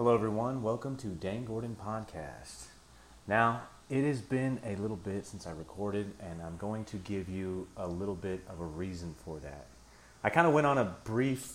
Hello, 0.00 0.14
everyone. 0.14 0.62
Welcome 0.62 0.96
to 0.96 1.08
Dan 1.08 1.44
Gordon 1.44 1.76
Podcast. 1.78 2.68
Now, 3.26 3.64
it 3.90 4.02
has 4.02 4.22
been 4.22 4.58
a 4.64 4.74
little 4.76 4.96
bit 4.96 5.26
since 5.26 5.46
I 5.46 5.50
recorded, 5.50 6.14
and 6.20 6.40
I'm 6.40 6.56
going 6.56 6.86
to 6.86 6.96
give 6.96 7.28
you 7.28 7.68
a 7.76 7.86
little 7.86 8.14
bit 8.14 8.40
of 8.48 8.60
a 8.60 8.64
reason 8.64 9.14
for 9.26 9.38
that. 9.40 9.66
I 10.24 10.30
kind 10.30 10.46
of 10.46 10.54
went 10.54 10.66
on 10.66 10.78
a 10.78 10.96
brief, 11.04 11.52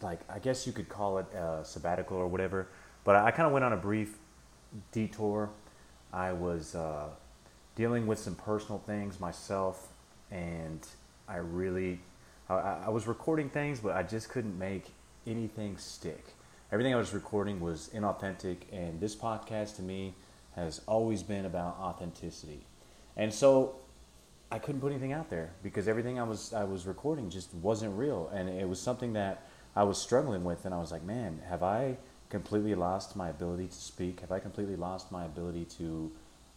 like, 0.00 0.20
I 0.26 0.38
guess 0.38 0.66
you 0.66 0.72
could 0.72 0.88
call 0.88 1.18
it 1.18 1.26
a 1.34 1.62
sabbatical 1.66 2.16
or 2.16 2.28
whatever, 2.28 2.66
but 3.04 3.14
I 3.14 3.30
kind 3.30 3.46
of 3.46 3.52
went 3.52 3.66
on 3.66 3.74
a 3.74 3.76
brief 3.76 4.16
detour. 4.90 5.50
I 6.14 6.32
was 6.32 6.74
uh, 6.74 7.08
dealing 7.76 8.06
with 8.06 8.20
some 8.20 8.36
personal 8.36 8.78
things 8.78 9.20
myself, 9.20 9.88
and 10.30 10.80
I 11.28 11.36
really, 11.36 12.00
I, 12.48 12.54
I 12.86 12.88
was 12.88 13.06
recording 13.06 13.50
things, 13.50 13.80
but 13.80 13.94
I 13.94 14.02
just 14.02 14.30
couldn't 14.30 14.58
make 14.58 14.86
anything 15.26 15.76
stick 15.76 16.33
everything 16.74 16.92
I 16.92 16.96
was 16.96 17.14
recording 17.14 17.60
was 17.60 17.88
inauthentic, 17.94 18.56
and 18.72 18.98
this 18.98 19.14
podcast 19.14 19.76
to 19.76 19.82
me 19.82 20.12
has 20.56 20.80
always 20.88 21.22
been 21.22 21.44
about 21.44 21.76
authenticity. 21.78 22.66
And 23.16 23.32
so 23.32 23.76
I 24.50 24.58
couldn't 24.58 24.80
put 24.80 24.90
anything 24.90 25.12
out 25.12 25.30
there 25.30 25.52
because 25.62 25.86
everything 25.86 26.18
I 26.18 26.24
was 26.24 26.52
I 26.52 26.64
was 26.64 26.84
recording 26.84 27.30
just 27.30 27.54
wasn't 27.54 27.96
real, 27.96 28.28
and 28.34 28.48
it 28.48 28.68
was 28.68 28.80
something 28.80 29.12
that 29.12 29.46
I 29.76 29.84
was 29.84 29.98
struggling 29.98 30.42
with, 30.42 30.64
and 30.64 30.74
I 30.74 30.78
was 30.78 30.90
like, 30.90 31.04
man, 31.04 31.42
have 31.48 31.62
I 31.62 31.96
completely 32.28 32.74
lost 32.74 33.14
my 33.14 33.28
ability 33.28 33.68
to 33.68 33.72
speak? 33.72 34.18
Have 34.18 34.32
I 34.32 34.40
completely 34.40 34.74
lost 34.74 35.12
my 35.12 35.24
ability 35.26 35.66
to 35.78 36.10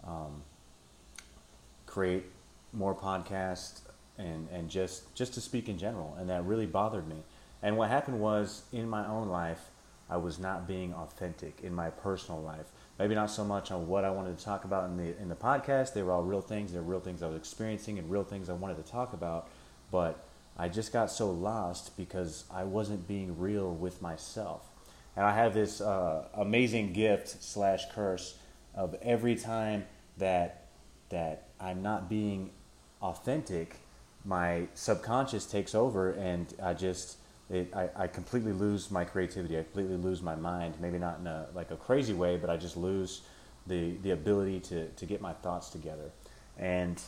um, 0.03 0.41
create 1.85 2.23
more 2.73 2.95
podcasts 2.95 3.81
and 4.17 4.47
and 4.51 4.67
just 4.67 5.13
just 5.13 5.35
to 5.35 5.41
speak 5.41 5.69
in 5.69 5.77
general? 5.77 6.15
And 6.19 6.27
that 6.31 6.43
really 6.43 6.65
bothered 6.65 7.07
me. 7.07 7.17
And 7.61 7.77
what 7.77 7.89
happened 7.89 8.19
was 8.19 8.63
in 8.73 8.89
my 8.89 9.05
own 9.05 9.29
life. 9.29 9.69
I 10.09 10.17
was 10.17 10.39
not 10.39 10.67
being 10.67 10.93
authentic 10.93 11.59
in 11.61 11.73
my 11.73 11.89
personal 11.89 12.41
life. 12.41 12.67
Maybe 12.97 13.13
not 13.13 13.29
so 13.29 13.43
much 13.43 13.71
on 13.71 13.87
what 13.87 14.05
I 14.05 14.09
wanted 14.09 14.37
to 14.37 14.43
talk 14.43 14.63
about 14.63 14.89
in 14.89 14.97
the 14.97 15.19
in 15.19 15.29
the 15.29 15.35
podcast. 15.35 15.93
They 15.93 16.03
were 16.03 16.11
all 16.11 16.23
real 16.23 16.41
things. 16.41 16.71
They're 16.71 16.81
real 16.81 16.99
things 16.99 17.21
I 17.21 17.27
was 17.27 17.37
experiencing 17.37 17.99
and 17.99 18.09
real 18.09 18.23
things 18.23 18.49
I 18.49 18.53
wanted 18.53 18.77
to 18.83 18.91
talk 18.91 19.13
about. 19.13 19.49
But 19.91 20.23
I 20.57 20.69
just 20.69 20.91
got 20.91 21.11
so 21.11 21.29
lost 21.29 21.95
because 21.97 22.45
I 22.51 22.63
wasn't 22.63 23.07
being 23.07 23.37
real 23.37 23.73
with 23.73 24.01
myself. 24.01 24.69
And 25.15 25.25
I 25.25 25.33
have 25.33 25.53
this 25.53 25.81
uh, 25.81 26.25
amazing 26.33 26.93
gift 26.93 27.43
slash 27.43 27.83
curse 27.91 28.37
of 28.73 28.95
every 29.01 29.35
time 29.35 29.85
that 30.17 30.67
that 31.09 31.49
I'm 31.59 31.81
not 31.81 32.09
being 32.09 32.51
authentic, 33.01 33.77
my 34.25 34.67
subconscious 34.73 35.45
takes 35.45 35.75
over, 35.75 36.11
and 36.11 36.53
I 36.61 36.73
just 36.73 37.17
it, 37.49 37.73
I, 37.73 37.89
I 37.95 38.07
completely 38.07 38.51
lose 38.51 38.91
my 38.91 39.05
creativity. 39.05 39.57
I 39.57 39.63
completely 39.63 39.97
lose 39.97 40.21
my 40.21 40.35
mind. 40.35 40.75
Maybe 40.81 40.97
not 40.97 41.19
in 41.19 41.27
a 41.27 41.47
like 41.53 41.71
a 41.71 41.77
crazy 41.77 42.13
way, 42.13 42.37
but 42.37 42.49
I 42.49 42.57
just 42.57 42.77
lose 42.77 43.21
the 43.67 43.95
the 44.03 44.11
ability 44.11 44.59
to 44.61 44.87
to 44.87 45.05
get 45.05 45.21
my 45.21 45.33
thoughts 45.33 45.69
together. 45.69 46.11
And 46.57 47.01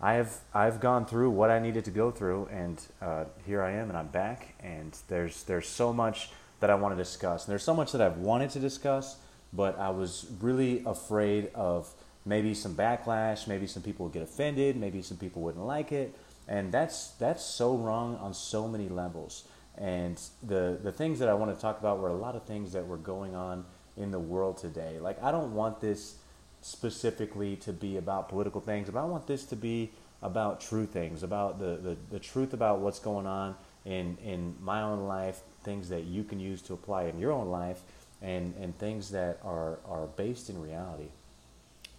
I 0.00 0.14
have 0.14 0.36
I've 0.54 0.80
gone 0.80 1.04
through 1.06 1.30
what 1.30 1.50
I 1.50 1.58
needed 1.58 1.84
to 1.84 1.90
go 1.90 2.10
through, 2.10 2.48
and 2.50 2.80
uh, 3.00 3.24
here 3.46 3.62
I 3.62 3.72
am, 3.72 3.88
and 3.88 3.98
I'm 3.98 4.08
back. 4.08 4.54
And 4.60 4.96
there's 5.08 5.44
there's 5.44 5.68
so 5.68 5.92
much 5.92 6.30
that 6.60 6.70
I 6.70 6.74
want 6.74 6.96
to 6.96 7.02
discuss, 7.02 7.44
and 7.44 7.52
there's 7.52 7.64
so 7.64 7.74
much 7.74 7.92
that 7.92 8.00
I've 8.00 8.18
wanted 8.18 8.50
to 8.50 8.60
discuss, 8.60 9.16
but 9.52 9.78
I 9.78 9.90
was 9.90 10.26
really 10.40 10.82
afraid 10.86 11.50
of 11.54 11.92
maybe 12.24 12.54
some 12.54 12.74
backlash, 12.74 13.46
maybe 13.46 13.66
some 13.66 13.82
people 13.82 14.06
would 14.06 14.12
get 14.12 14.22
offended, 14.22 14.76
maybe 14.76 15.02
some 15.02 15.16
people 15.16 15.42
wouldn't 15.42 15.64
like 15.64 15.92
it, 15.92 16.16
and 16.48 16.72
that's 16.72 17.08
that's 17.12 17.44
so 17.44 17.76
wrong 17.76 18.16
on 18.16 18.32
so 18.32 18.66
many 18.66 18.88
levels. 18.88 19.44
And 19.78 20.20
the, 20.42 20.78
the 20.82 20.92
things 20.92 21.18
that 21.18 21.28
I 21.28 21.34
want 21.34 21.54
to 21.54 21.60
talk 21.60 21.80
about 21.80 21.98
were 21.98 22.08
a 22.08 22.14
lot 22.14 22.36
of 22.36 22.44
things 22.44 22.72
that 22.72 22.86
were 22.86 22.98
going 22.98 23.34
on 23.34 23.64
in 23.96 24.10
the 24.10 24.18
world 24.18 24.58
today. 24.58 24.98
Like, 25.00 25.22
I 25.22 25.30
don't 25.30 25.54
want 25.54 25.80
this 25.80 26.16
specifically 26.60 27.56
to 27.56 27.72
be 27.72 27.96
about 27.96 28.28
political 28.28 28.60
things, 28.60 28.88
but 28.90 29.00
I 29.00 29.04
want 29.04 29.26
this 29.26 29.44
to 29.46 29.56
be 29.56 29.90
about 30.22 30.60
true 30.60 30.86
things, 30.86 31.22
about 31.22 31.58
the, 31.58 31.76
the, 31.82 31.96
the 32.10 32.18
truth 32.20 32.52
about 32.52 32.78
what's 32.78 33.00
going 33.00 33.26
on 33.26 33.56
in, 33.84 34.16
in 34.24 34.54
my 34.60 34.82
own 34.82 35.08
life, 35.08 35.40
things 35.64 35.88
that 35.88 36.04
you 36.04 36.22
can 36.22 36.38
use 36.38 36.62
to 36.62 36.74
apply 36.74 37.04
in 37.04 37.18
your 37.18 37.32
own 37.32 37.48
life, 37.48 37.80
and, 38.20 38.54
and 38.60 38.78
things 38.78 39.10
that 39.10 39.40
are, 39.42 39.80
are 39.88 40.06
based 40.16 40.48
in 40.48 40.60
reality. 40.62 41.08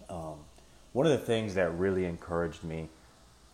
Um, 0.08 0.36
one 0.92 1.06
of 1.06 1.12
the 1.12 1.18
things 1.18 1.54
that 1.54 1.70
really 1.76 2.06
encouraged 2.06 2.64
me 2.64 2.88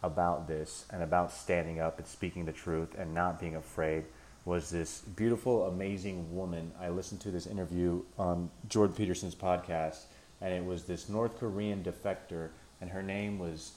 about 0.02 0.46
this 0.46 0.86
and 0.90 1.02
about 1.02 1.32
standing 1.32 1.80
up 1.80 1.98
and 1.98 2.06
speaking 2.06 2.44
the 2.44 2.52
truth 2.52 2.94
and 2.96 3.14
not 3.14 3.40
being 3.40 3.56
afraid 3.56 4.04
was 4.44 4.70
this 4.70 5.00
beautiful, 5.00 5.66
amazing 5.66 6.34
woman. 6.34 6.72
I 6.80 6.88
listened 6.88 7.20
to 7.22 7.30
this 7.30 7.46
interview 7.46 8.02
on 8.18 8.50
Jordan 8.68 8.96
Peterson's 8.96 9.34
podcast, 9.34 10.04
and 10.40 10.54
it 10.54 10.64
was 10.64 10.84
this 10.84 11.08
North 11.08 11.38
Korean 11.38 11.82
defector, 11.82 12.48
and 12.80 12.90
her 12.90 13.02
name 13.02 13.38
was 13.38 13.72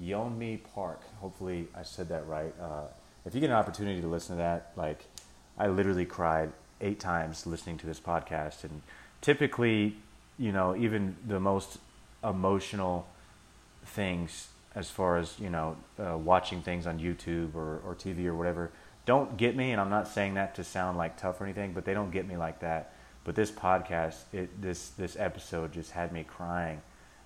Yeonmi 0.00 0.60
Park. 0.74 1.00
Hopefully, 1.20 1.68
I 1.74 1.82
said 1.82 2.08
that 2.10 2.26
right. 2.26 2.54
Uh, 2.60 2.84
if 3.24 3.34
you 3.34 3.40
get 3.40 3.50
an 3.50 3.56
opportunity 3.56 4.00
to 4.00 4.06
listen 4.06 4.36
to 4.36 4.42
that, 4.42 4.72
like, 4.76 5.04
I 5.56 5.68
literally 5.68 6.06
cried 6.06 6.52
eight 6.80 7.00
times 7.00 7.46
listening 7.46 7.78
to 7.78 7.86
this 7.86 8.00
podcast, 8.00 8.64
and 8.64 8.82
typically, 9.22 9.96
you 10.38 10.52
know, 10.52 10.76
even 10.76 11.16
the 11.26 11.40
most 11.40 11.78
emotional 12.22 13.06
things 13.84 14.48
as 14.74 14.90
far 14.90 15.18
as 15.18 15.38
you 15.38 15.50
know 15.50 15.76
uh, 15.98 16.16
watching 16.16 16.62
things 16.62 16.86
on 16.86 16.98
YouTube 16.98 17.54
or, 17.54 17.80
or 17.84 17.94
TV 17.94 18.26
or 18.26 18.34
whatever 18.34 18.70
don't 19.04 19.36
get 19.36 19.56
me 19.56 19.72
and 19.72 19.80
I'm 19.80 19.90
not 19.90 20.08
saying 20.08 20.34
that 20.34 20.54
to 20.56 20.64
sound 20.64 20.98
like 20.98 21.16
tough 21.16 21.40
or 21.40 21.44
anything 21.44 21.72
but 21.72 21.84
they 21.84 21.94
don't 21.94 22.10
get 22.10 22.26
me 22.26 22.36
like 22.36 22.60
that 22.60 22.92
but 23.24 23.34
this 23.34 23.50
podcast 23.50 24.22
it, 24.32 24.60
this 24.60 24.90
this 24.90 25.16
episode 25.18 25.72
just 25.72 25.90
had 25.90 26.12
me 26.12 26.24
crying 26.24 26.80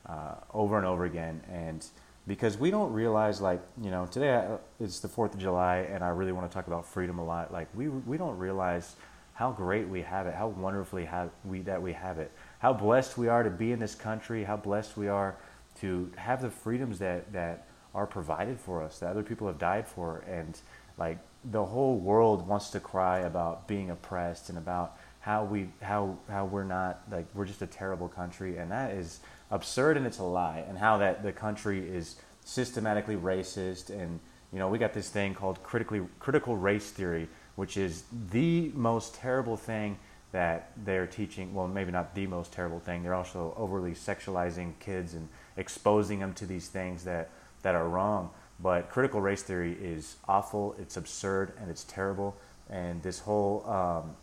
uh, 0.06 0.34
over 0.54 0.76
and 0.76 0.86
over 0.86 1.04
again 1.04 1.42
and 1.50 1.86
because 2.26 2.58
we 2.58 2.70
don't 2.70 2.92
realize 2.92 3.40
like 3.40 3.60
you 3.82 3.90
know 3.90 4.06
today 4.06 4.34
uh, 4.34 4.56
it's 4.80 5.00
the 5.00 5.08
4th 5.08 5.34
of 5.34 5.40
July 5.40 5.78
and 5.90 6.02
I 6.02 6.08
really 6.08 6.32
want 6.32 6.50
to 6.50 6.54
talk 6.54 6.66
about 6.66 6.86
freedom 6.86 7.18
a 7.18 7.24
lot 7.24 7.52
like 7.52 7.68
we 7.74 7.88
we 7.88 8.16
don't 8.16 8.38
realize 8.38 8.96
how 9.34 9.52
great 9.52 9.86
we 9.88 10.00
have 10.02 10.26
it 10.26 10.34
how 10.34 10.48
wonderfully 10.48 11.04
have 11.04 11.30
we 11.44 11.60
that 11.62 11.80
we 11.80 11.92
have 11.92 12.18
it 12.18 12.32
how 12.58 12.72
blessed 12.72 13.18
we 13.18 13.28
are 13.28 13.42
to 13.42 13.50
be 13.50 13.72
in 13.72 13.78
this 13.78 13.94
country 13.94 14.44
how 14.44 14.56
blessed 14.56 14.96
we 14.96 15.08
are 15.08 15.36
to 15.80 16.10
have 16.16 16.40
the 16.40 16.50
freedoms 16.50 16.98
that 16.98 17.30
that 17.32 17.66
are 17.94 18.06
provided 18.06 18.58
for 18.58 18.82
us 18.82 18.98
that 18.98 19.10
other 19.10 19.22
people 19.22 19.46
have 19.46 19.58
died 19.58 19.86
for 19.86 20.24
and 20.28 20.60
like 20.98 21.18
the 21.50 21.64
whole 21.64 21.96
world 21.96 22.46
wants 22.46 22.70
to 22.70 22.80
cry 22.80 23.20
about 23.20 23.68
being 23.68 23.90
oppressed 23.90 24.48
and 24.48 24.58
about 24.58 24.96
how 25.20 25.44
we 25.44 25.68
how 25.82 26.16
how 26.28 26.44
we're 26.44 26.64
not 26.64 27.02
like 27.10 27.26
we're 27.34 27.44
just 27.44 27.62
a 27.62 27.66
terrible 27.66 28.08
country 28.08 28.58
and 28.58 28.70
that 28.70 28.92
is 28.92 29.20
absurd 29.50 29.96
and 29.96 30.06
it's 30.06 30.18
a 30.18 30.22
lie 30.22 30.64
and 30.68 30.78
how 30.78 30.98
that 30.98 31.22
the 31.22 31.32
country 31.32 31.88
is 31.88 32.16
systematically 32.44 33.16
racist 33.16 33.90
and 33.90 34.20
you 34.52 34.58
know 34.58 34.68
we 34.68 34.78
got 34.78 34.92
this 34.92 35.08
thing 35.08 35.34
called 35.34 35.62
critically 35.62 36.00
critical 36.20 36.56
race 36.56 36.90
theory 36.90 37.28
which 37.56 37.76
is 37.76 38.04
the 38.30 38.70
most 38.74 39.14
terrible 39.14 39.56
thing 39.56 39.98
that 40.32 40.70
they're 40.84 41.06
teaching 41.06 41.52
well 41.54 41.66
maybe 41.66 41.90
not 41.90 42.14
the 42.14 42.26
most 42.26 42.52
terrible 42.52 42.80
thing 42.80 43.02
they're 43.02 43.14
also 43.14 43.52
overly 43.56 43.92
sexualizing 43.92 44.72
kids 44.78 45.14
and 45.14 45.28
exposing 45.56 46.20
them 46.20 46.34
to 46.34 46.46
these 46.46 46.68
things 46.68 47.04
that, 47.04 47.30
that 47.62 47.74
are 47.74 47.88
wrong. 47.88 48.30
But 48.60 48.88
critical 48.88 49.20
race 49.20 49.42
theory 49.42 49.76
is 49.80 50.16
awful, 50.26 50.74
it's 50.78 50.96
absurd, 50.96 51.52
and 51.60 51.70
it's 51.70 51.84
terrible. 51.84 52.36
And 52.70 53.02
this 53.02 53.18
whole, 53.18 53.68
um, 53.68 54.16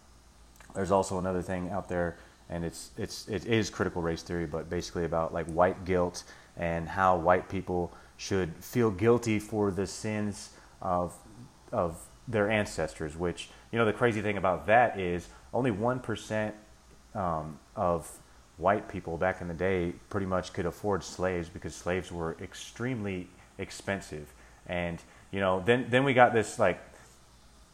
there's 0.75 0.91
also 0.91 1.19
another 1.19 1.41
thing 1.41 1.69
out 1.69 1.87
there, 1.87 2.17
and 2.49 2.65
it's, 2.65 2.91
it's, 2.97 3.27
it 3.27 3.45
is 3.45 3.69
critical 3.69 4.01
race 4.01 4.23
theory, 4.23 4.45
but 4.45 4.69
basically 4.69 5.05
about 5.05 5.33
like 5.33 5.45
white 5.47 5.85
guilt 5.85 6.23
and 6.57 6.87
how 6.87 7.15
white 7.15 7.47
people 7.47 7.91
should 8.17 8.53
feel 8.57 8.89
guilty 8.89 9.39
for 9.39 9.71
the 9.71 9.85
sins 9.85 10.49
of, 10.81 11.15
of 11.71 11.97
their 12.27 12.49
ancestors, 12.49 13.15
which, 13.15 13.49
you 13.71 13.77
know, 13.77 13.85
the 13.85 13.93
crazy 13.93 14.21
thing 14.21 14.37
about 14.37 14.65
that 14.67 14.99
is 14.99 15.27
only 15.53 15.71
1% 15.71 16.53
um, 17.15 17.59
of 17.75 18.09
white 18.57 18.87
people 18.87 19.17
back 19.17 19.41
in 19.41 19.47
the 19.47 19.53
day 19.53 19.93
pretty 20.09 20.25
much 20.25 20.53
could 20.53 20.65
afford 20.65 21.03
slaves 21.03 21.49
because 21.49 21.75
slaves 21.75 22.11
were 22.11 22.37
extremely 22.41 23.27
expensive. 23.63 24.31
And 24.67 25.01
you 25.31 25.39
know, 25.39 25.63
then 25.65 25.87
then 25.89 26.03
we 26.03 26.13
got 26.13 26.33
this 26.33 26.59
like 26.59 26.79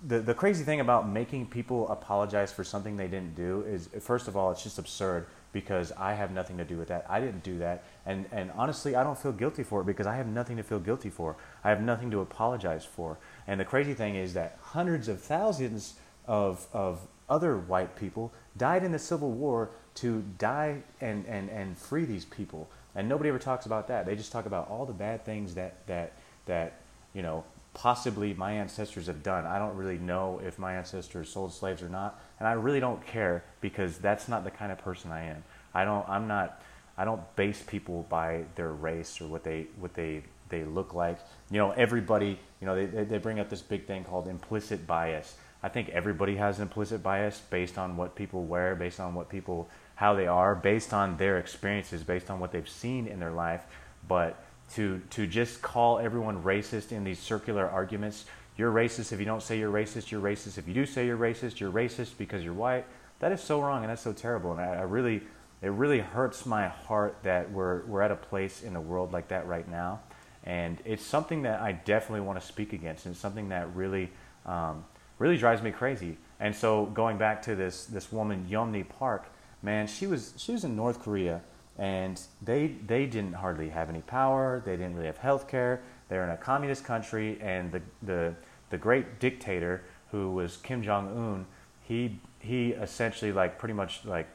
the 0.08 0.20
the 0.20 0.34
crazy 0.34 0.64
thing 0.64 0.80
about 0.80 1.10
making 1.10 1.48
people 1.48 1.90
apologize 1.90 2.54
for 2.54 2.64
something 2.64 2.96
they 2.96 3.08
didn't 3.08 3.36
do 3.36 3.66
is 3.68 3.90
first 4.00 4.30
of 4.30 4.38
all 4.38 4.52
it's 4.52 4.64
just 4.64 4.80
absurd 4.80 5.28
because 5.52 5.92
I 5.98 6.14
have 6.14 6.32
nothing 6.32 6.58
to 6.58 6.64
do 6.64 6.78
with 6.78 6.88
that. 6.90 7.06
I 7.10 7.20
didn't 7.20 7.44
do 7.44 7.60
that. 7.60 7.84
And 8.06 8.26
and 8.32 8.52
honestly, 8.56 8.96
I 8.96 9.04
don't 9.04 9.18
feel 9.18 9.34
guilty 9.34 9.64
for 9.64 9.82
it 9.82 9.86
because 9.86 10.08
I 10.08 10.16
have 10.16 10.28
nothing 10.28 10.56
to 10.58 10.64
feel 10.64 10.80
guilty 10.80 11.10
for. 11.10 11.36
I 11.64 11.70
have 11.70 11.82
nothing 11.82 12.12
to 12.12 12.22
apologize 12.22 12.86
for. 12.86 13.18
And 13.48 13.60
the 13.60 13.66
crazy 13.66 13.94
thing 13.94 14.16
is 14.16 14.34
that 14.36 14.58
hundreds 14.62 15.10
of 15.10 15.20
thousands 15.20 15.96
of 16.28 16.68
of 16.72 17.02
other 17.30 17.58
white 17.58 17.96
people 17.96 18.32
died 18.58 18.84
in 18.84 18.92
the 18.92 19.00
Civil 19.00 19.32
War 19.32 19.70
to 19.96 20.24
die 20.38 20.82
and, 21.02 21.26
and, 21.28 21.50
and 21.50 21.78
free 21.78 22.06
these 22.06 22.26
people. 22.26 22.70
And 23.00 23.08
nobody 23.08 23.30
ever 23.30 23.40
talks 23.40 23.66
about 23.66 23.88
that. 23.88 24.06
They 24.06 24.18
just 24.18 24.30
talk 24.30 24.46
about 24.46 24.70
all 24.70 24.86
the 24.86 24.92
bad 24.92 25.24
things 25.24 25.56
that, 25.56 25.88
that, 25.88 26.12
that 26.48 26.82
you 27.14 27.22
know, 27.22 27.46
possibly 27.74 28.34
my 28.34 28.52
ancestors 28.52 29.08
have 29.08 29.24
done. 29.24 29.46
I 29.46 29.58
don't 29.58 29.78
really 29.78 29.98
know 29.98 30.42
if 30.46 30.60
my 30.60 30.74
ancestors 30.76 31.30
sold 31.30 31.54
slaves 31.54 31.82
or 31.82 31.88
not, 31.88 32.20
and 32.40 32.48
I 32.48 32.54
really 32.54 32.82
don't 32.82 33.04
care 33.06 33.46
because 33.62 34.00
that's 34.00 34.28
not 34.28 34.44
the 34.44 34.52
kind 34.52 34.70
of 34.70 34.80
person 34.80 35.14
I 35.14 35.28
am. 35.28 35.46
I 35.74 35.86
don't. 35.86 36.08
I'm 36.10 36.28
not. 36.28 36.62
I 36.98 37.06
don't 37.06 37.22
base 37.38 37.64
people 37.66 38.06
by 38.10 38.44
their 38.56 38.74
race 38.74 39.22
or 39.22 39.28
what 39.28 39.46
they 39.46 39.68
what 39.80 39.94
they 39.94 40.24
they 40.50 40.66
look 40.66 40.94
like. 40.94 41.20
You 41.50 41.60
know, 41.60 41.72
everybody. 41.72 42.38
You 42.60 42.68
know, 42.68 42.76
they 42.76 43.06
they 43.06 43.18
bring 43.18 43.40
up 43.40 43.50
this 43.50 43.62
big 43.62 43.88
thing 43.88 44.04
called 44.04 44.28
implicit 44.28 44.86
bias. 44.86 45.38
I 45.64 45.70
think 45.70 45.88
everybody 45.90 46.36
has 46.36 46.60
implicit 46.60 47.02
bias 47.02 47.40
based 47.50 47.78
on 47.78 47.96
what 47.96 48.16
people 48.16 48.44
wear, 48.44 48.76
based 48.76 49.00
on 49.00 49.14
what 49.14 49.30
people 49.30 49.70
how 50.00 50.14
they 50.14 50.28
are, 50.28 50.56
based 50.56 50.94
on 50.94 51.18
their 51.18 51.40
experiences, 51.40 52.04
based 52.04 52.32
on 52.32 52.40
what 52.40 52.54
they've 52.54 52.70
seen 52.70 53.06
in 53.06 53.20
their 53.20 53.32
life. 53.32 53.66
But 54.08 54.42
to 54.76 55.02
to 55.10 55.28
just 55.28 55.62
call 55.62 56.00
everyone 56.00 56.42
racist 56.42 56.94
in 56.94 57.04
these 57.04 57.20
circular 57.20 57.68
arguments. 57.70 58.24
You're 58.56 58.72
racist 58.72 59.12
if 59.12 59.20
you 59.20 59.26
don't 59.26 59.44
say 59.44 59.60
you're 59.60 59.74
racist. 59.74 60.10
You're 60.10 60.22
racist 60.22 60.58
if 60.58 60.70
you 60.70 60.74
do 60.74 60.86
say 60.86 61.06
you're 61.06 61.18
racist. 61.18 61.60
You're 61.60 61.72
racist 61.72 62.18
because 62.18 62.46
you're 62.46 62.54
white. 62.54 62.86
That 63.20 63.34
is 63.34 63.42
so 63.42 63.60
wrong 63.62 63.84
and 63.84 63.90
that's 63.90 64.02
so 64.02 64.14
terrible. 64.14 64.54
And 64.54 64.62
I, 64.62 64.76
I 64.76 64.82
really, 64.84 65.22
it 65.62 65.72
really 65.72 66.00
hurts 66.00 66.46
my 66.46 66.70
heart 66.70 67.18
that 67.24 67.52
we're 67.52 67.86
we're 67.86 68.02
at 68.02 68.12
a 68.12 68.16
place 68.16 68.64
in 68.64 68.74
the 68.74 68.82
world 68.82 69.12
like 69.12 69.28
that 69.28 69.48
right 69.48 69.68
now. 69.68 70.00
And 70.46 70.78
it's 70.86 71.06
something 71.06 71.42
that 71.42 71.60
I 71.60 71.74
definitely 71.74 72.26
want 72.26 72.40
to 72.40 72.46
speak 72.46 72.72
against. 72.72 73.06
And 73.06 73.18
something 73.18 73.50
that 73.50 73.76
really, 73.76 74.12
um, 74.46 74.86
really 75.18 75.36
drives 75.36 75.62
me 75.62 75.72
crazy. 75.72 76.18
And 76.40 76.56
so 76.56 76.86
going 76.86 77.18
back 77.18 77.42
to 77.44 77.56
this 77.56 77.86
this 77.86 78.14
woman 78.14 78.48
Yeonmi 78.50 78.88
Park, 78.88 79.26
man, 79.62 79.88
she 79.88 80.08
was 80.08 80.34
she 80.38 80.52
was 80.52 80.64
in 80.64 80.76
North 80.76 81.02
Korea 81.02 81.42
and 81.80 82.22
they 82.42 82.76
they 82.86 83.06
didn't 83.06 83.34
hardly 83.34 83.70
have 83.70 83.90
any 83.90 84.02
power. 84.02 84.62
They 84.66 84.76
didn't 84.76 84.96
really 84.96 85.08
have 85.08 85.18
health 85.18 85.48
care. 85.48 85.82
They're 86.10 86.26
in 86.26 86.30
a 86.30 86.38
communist 86.38 86.84
country, 86.84 87.40
and 87.42 87.72
the 87.72 87.82
the 88.04 88.36
the 88.70 88.78
great 88.78 89.20
dictator 89.20 89.82
who 90.12 90.32
was 90.32 90.58
Kim 90.58 90.84
Jong 90.84 91.08
Un, 91.08 91.46
he 91.82 92.20
he 92.40 92.72
essentially 92.72 93.32
like 93.32 93.58
pretty 93.58 93.74
much 93.74 94.04
like 94.04 94.28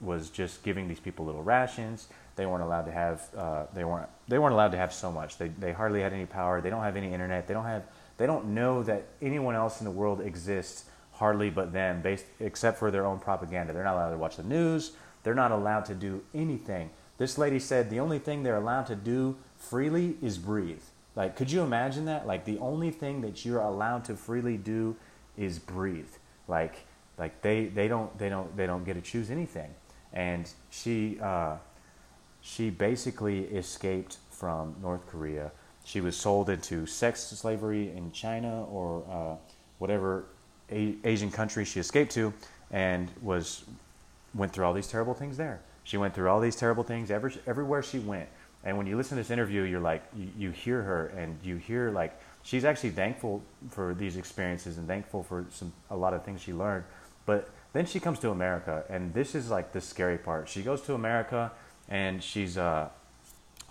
was 0.00 0.30
just 0.30 0.62
giving 0.62 0.86
these 0.86 1.00
people 1.00 1.26
little 1.26 1.42
rations. 1.42 2.06
They 2.36 2.46
weren't 2.46 2.62
allowed 2.62 2.84
to 2.84 2.92
have 2.92 3.28
uh, 3.36 3.64
they 3.74 3.84
weren't 3.84 4.08
they 4.28 4.38
weren't 4.38 4.54
allowed 4.54 4.70
to 4.70 4.78
have 4.78 4.94
so 4.94 5.10
much. 5.10 5.36
They 5.36 5.48
they 5.48 5.72
hardly 5.72 6.00
had 6.00 6.12
any 6.12 6.26
power. 6.26 6.60
They 6.60 6.70
don't 6.70 6.84
have 6.84 6.96
any 6.96 7.12
internet. 7.12 7.48
They 7.48 7.54
don't 7.54 7.66
have 7.66 7.82
they 8.18 8.26
don't 8.26 8.54
know 8.54 8.84
that 8.84 9.06
anyone 9.20 9.56
else 9.56 9.80
in 9.80 9.84
the 9.84 9.90
world 9.90 10.20
exists 10.20 10.84
hardly 11.18 11.50
but 11.50 11.72
them 11.72 12.00
based 12.00 12.24
except 12.40 12.78
for 12.78 12.90
their 12.90 13.04
own 13.04 13.18
propaganda. 13.18 13.72
They're 13.72 13.84
not 13.84 13.94
allowed 13.94 14.10
to 14.10 14.18
watch 14.18 14.36
the 14.36 14.44
news. 14.44 14.92
They're 15.24 15.34
not 15.34 15.50
allowed 15.50 15.84
to 15.86 15.94
do 15.94 16.22
anything. 16.32 16.90
This 17.18 17.36
lady 17.36 17.58
said 17.58 17.90
the 17.90 17.98
only 18.00 18.20
thing 18.20 18.44
they're 18.44 18.56
allowed 18.56 18.86
to 18.86 18.94
do 18.94 19.36
freely 19.56 20.16
is 20.22 20.38
breathe. 20.38 20.82
Like, 21.16 21.34
could 21.34 21.50
you 21.50 21.62
imagine 21.62 22.04
that? 22.04 22.28
Like, 22.28 22.44
the 22.44 22.58
only 22.58 22.92
thing 22.92 23.22
that 23.22 23.44
you're 23.44 23.60
allowed 23.60 24.04
to 24.04 24.14
freely 24.14 24.56
do 24.56 24.94
is 25.36 25.58
breathe. 25.58 26.10
Like, 26.46 26.86
like 27.18 27.42
they, 27.42 27.66
they 27.66 27.88
don't 27.88 28.16
they 28.16 28.28
don't 28.28 28.56
they 28.56 28.66
don't 28.66 28.84
get 28.84 28.94
to 28.94 29.00
choose 29.00 29.28
anything. 29.28 29.70
And 30.12 30.48
she 30.70 31.18
uh, 31.20 31.56
she 32.40 32.70
basically 32.70 33.46
escaped 33.46 34.18
from 34.30 34.76
North 34.80 35.04
Korea. 35.08 35.50
She 35.84 36.00
was 36.00 36.16
sold 36.16 36.48
into 36.48 36.86
sex 36.86 37.22
slavery 37.24 37.90
in 37.90 38.12
China 38.12 38.64
or 38.66 39.04
uh, 39.10 39.36
whatever 39.78 40.26
a- 40.70 40.96
Asian 41.04 41.30
country 41.30 41.64
she 41.64 41.80
escaped 41.80 42.12
to, 42.12 42.32
and 42.70 43.10
was 43.22 43.64
went 44.34 44.52
through 44.52 44.64
all 44.64 44.74
these 44.74 44.88
terrible 44.88 45.14
things 45.14 45.36
there. 45.36 45.60
She 45.84 45.96
went 45.96 46.14
through 46.14 46.28
all 46.28 46.40
these 46.40 46.56
terrible 46.56 46.84
things 46.84 47.10
every, 47.10 47.34
everywhere 47.46 47.82
she 47.82 47.98
went. 47.98 48.28
And 48.64 48.76
when 48.76 48.86
you 48.86 48.96
listen 48.96 49.16
to 49.16 49.22
this 49.22 49.30
interview, 49.30 49.62
you're 49.62 49.80
like, 49.80 50.02
you, 50.14 50.28
you 50.36 50.50
hear 50.50 50.82
her 50.82 51.06
and 51.16 51.38
you 51.42 51.56
hear 51.56 51.90
like, 51.90 52.20
she's 52.42 52.64
actually 52.64 52.90
thankful 52.90 53.42
for 53.70 53.94
these 53.94 54.16
experiences 54.16 54.78
and 54.78 54.86
thankful 54.86 55.22
for 55.22 55.46
some, 55.50 55.72
a 55.90 55.96
lot 55.96 56.12
of 56.12 56.24
things 56.24 56.42
she 56.42 56.52
learned. 56.52 56.84
But 57.24 57.50
then 57.72 57.86
she 57.86 58.00
comes 58.00 58.18
to 58.20 58.30
America, 58.30 58.84
and 58.88 59.12
this 59.12 59.34
is 59.34 59.50
like 59.50 59.72
the 59.72 59.80
scary 59.80 60.18
part. 60.18 60.48
She 60.48 60.62
goes 60.62 60.80
to 60.82 60.94
America, 60.94 61.52
and 61.88 62.22
she's 62.22 62.56
uh, 62.56 62.88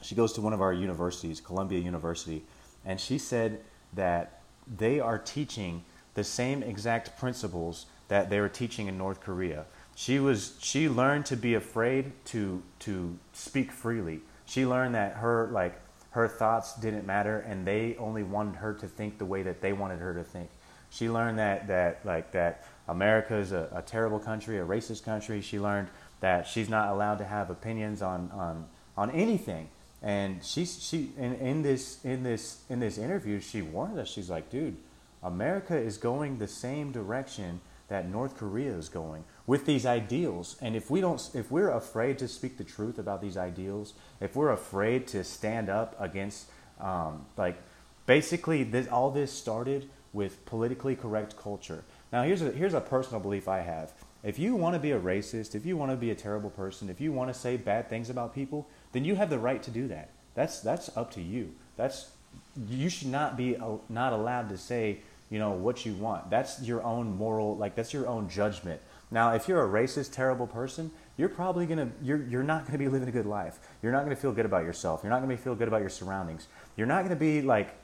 she 0.01 0.13
goes 0.13 0.33
to 0.33 0.41
one 0.41 0.53
of 0.53 0.61
our 0.61 0.73
universities, 0.73 1.41
Columbia 1.41 1.79
University, 1.79 2.43
and 2.85 2.99
she 2.99 3.17
said 3.17 3.61
that 3.93 4.41
they 4.77 4.99
are 4.99 5.17
teaching 5.17 5.83
the 6.17 6.23
same 6.23 6.63
exact 6.63 7.15
principles 7.19 7.85
that 8.07 8.31
they 8.31 8.39
were 8.39 8.49
teaching 8.49 8.87
in 8.87 8.97
North 8.97 9.21
Korea. 9.21 9.65
She 9.95 10.17
was 10.17 10.55
she 10.59 10.89
learned 10.89 11.27
to 11.27 11.37
be 11.37 11.53
afraid 11.53 12.11
to 12.25 12.63
to 12.79 13.19
speak 13.33 13.71
freely. 13.71 14.21
She 14.47 14.65
learned 14.65 14.95
that 14.95 15.17
her 15.17 15.47
like 15.51 15.79
her 16.11 16.27
thoughts 16.27 16.73
didn't 16.73 17.05
matter 17.05 17.41
and 17.41 17.67
they 17.67 17.95
only 17.99 18.23
wanted 18.23 18.55
her 18.55 18.73
to 18.73 18.87
think 18.87 19.19
the 19.19 19.25
way 19.25 19.43
that 19.43 19.61
they 19.61 19.73
wanted 19.73 19.99
her 19.99 20.15
to 20.15 20.23
think. 20.23 20.49
She 20.89 21.07
learned 21.07 21.37
that 21.37 21.67
that 21.67 22.03
like 22.03 22.31
that 22.31 22.65
america 22.87 23.35
is 23.35 23.51
a, 23.51 23.69
a 23.71 23.83
terrible 23.83 24.19
country 24.19 24.57
a 24.57 24.65
racist 24.65 25.03
country. 25.05 25.39
She 25.41 25.59
learned 25.59 25.89
that 26.19 26.47
she's 26.47 26.67
not 26.67 26.89
allowed 26.89 27.19
to 27.19 27.25
have 27.25 27.51
opinions 27.51 28.01
on 28.01 28.31
on 28.33 28.65
on 28.97 29.11
anything. 29.11 29.69
And 30.01 30.43
she 30.43 30.65
she 30.65 31.11
in, 31.15 31.35
in 31.35 31.61
this 31.61 32.03
in 32.03 32.23
this 32.23 32.63
in 32.69 32.79
this 32.79 32.97
interview 32.97 33.39
she 33.39 33.61
warned 33.61 33.99
us. 33.99 34.09
She's 34.09 34.31
like 34.31 34.49
dude 34.49 34.77
america 35.23 35.75
is 35.77 35.97
going 35.97 36.37
the 36.37 36.47
same 36.47 36.91
direction 36.91 37.59
that 37.87 38.09
north 38.09 38.37
korea 38.37 38.73
is 38.73 38.89
going 38.89 39.23
with 39.47 39.65
these 39.65 39.85
ideals. 39.85 40.57
And 40.61 40.75
if 40.75 40.91
we 40.91 41.01
don't, 41.01 41.27
if 41.33 41.49
we're 41.49 41.71
afraid 41.71 42.19
to 42.19 42.27
speak 42.27 42.57
the 42.57 42.63
truth 42.63 42.99
about 42.99 43.21
these 43.21 43.37
ideals, 43.37 43.93
if 44.19 44.35
we're 44.35 44.51
afraid 44.51 45.07
to 45.07 45.23
stand 45.23 45.69
up 45.69 45.95
against, 45.99 46.49
um, 46.79 47.25
like, 47.37 47.57
basically, 48.05 48.63
this, 48.63 48.87
all 48.89 49.09
this 49.09 49.31
started 49.31 49.89
with 50.13 50.45
politically 50.45 50.95
correct 50.95 51.37
culture. 51.37 51.83
Now, 52.11 52.23
here's 52.23 52.41
a 52.41 52.51
here's 52.51 52.73
a 52.73 52.81
personal 52.81 53.21
belief 53.21 53.47
I 53.47 53.59
have. 53.59 53.93
If 54.23 54.37
you 54.37 54.55
want 54.55 54.75
to 54.75 54.79
be 54.79 54.91
a 54.91 54.99
racist, 54.99 55.55
if 55.55 55.65
you 55.65 55.77
want 55.77 55.91
to 55.91 55.97
be 55.97 56.11
a 56.11 56.15
terrible 56.15 56.49
person, 56.49 56.89
if 56.89 56.99
you 56.99 57.13
want 57.13 57.33
to 57.33 57.39
say 57.39 57.55
bad 57.55 57.89
things 57.89 58.09
about 58.09 58.35
people, 58.35 58.67
then 58.91 59.05
you 59.05 59.15
have 59.15 59.29
the 59.29 59.39
right 59.39 59.63
to 59.63 59.71
do 59.71 59.87
that. 59.87 60.09
That's 60.35 60.59
that's 60.59 60.95
up 60.97 61.11
to 61.11 61.21
you. 61.21 61.53
That's 61.77 62.11
you 62.69 62.89
should 62.89 63.09
not 63.09 63.37
be 63.37 63.57
not 63.89 64.13
allowed 64.13 64.49
to 64.49 64.57
say 64.57 64.99
you 65.29 65.39
know 65.39 65.51
what 65.51 65.85
you 65.85 65.93
want. 65.93 66.29
That's 66.29 66.61
your 66.61 66.83
own 66.83 67.17
moral 67.17 67.57
like 67.57 67.75
that's 67.75 67.93
your 67.93 68.07
own 68.07 68.29
judgment. 68.29 68.81
Now, 69.09 69.33
if 69.33 69.47
you're 69.47 69.63
a 69.63 69.67
racist, 69.67 70.11
terrible 70.11 70.47
person, 70.47 70.91
you're 71.17 71.29
probably 71.29 71.65
gonna 71.65 71.89
you're 72.01 72.23
you're 72.23 72.43
not 72.43 72.65
gonna 72.65 72.77
be 72.77 72.87
living 72.87 73.07
a 73.07 73.11
good 73.11 73.25
life. 73.25 73.59
You're 73.81 73.91
not 73.91 74.03
gonna 74.03 74.15
feel 74.15 74.31
good 74.31 74.45
about 74.45 74.63
yourself. 74.63 75.01
You're 75.03 75.11
not 75.11 75.21
gonna 75.21 75.37
feel 75.37 75.55
good 75.55 75.67
about 75.67 75.81
your 75.81 75.89
surroundings. 75.89 76.47
You're 76.75 76.87
not 76.87 77.03
gonna 77.03 77.15
be 77.15 77.41
like 77.41 77.75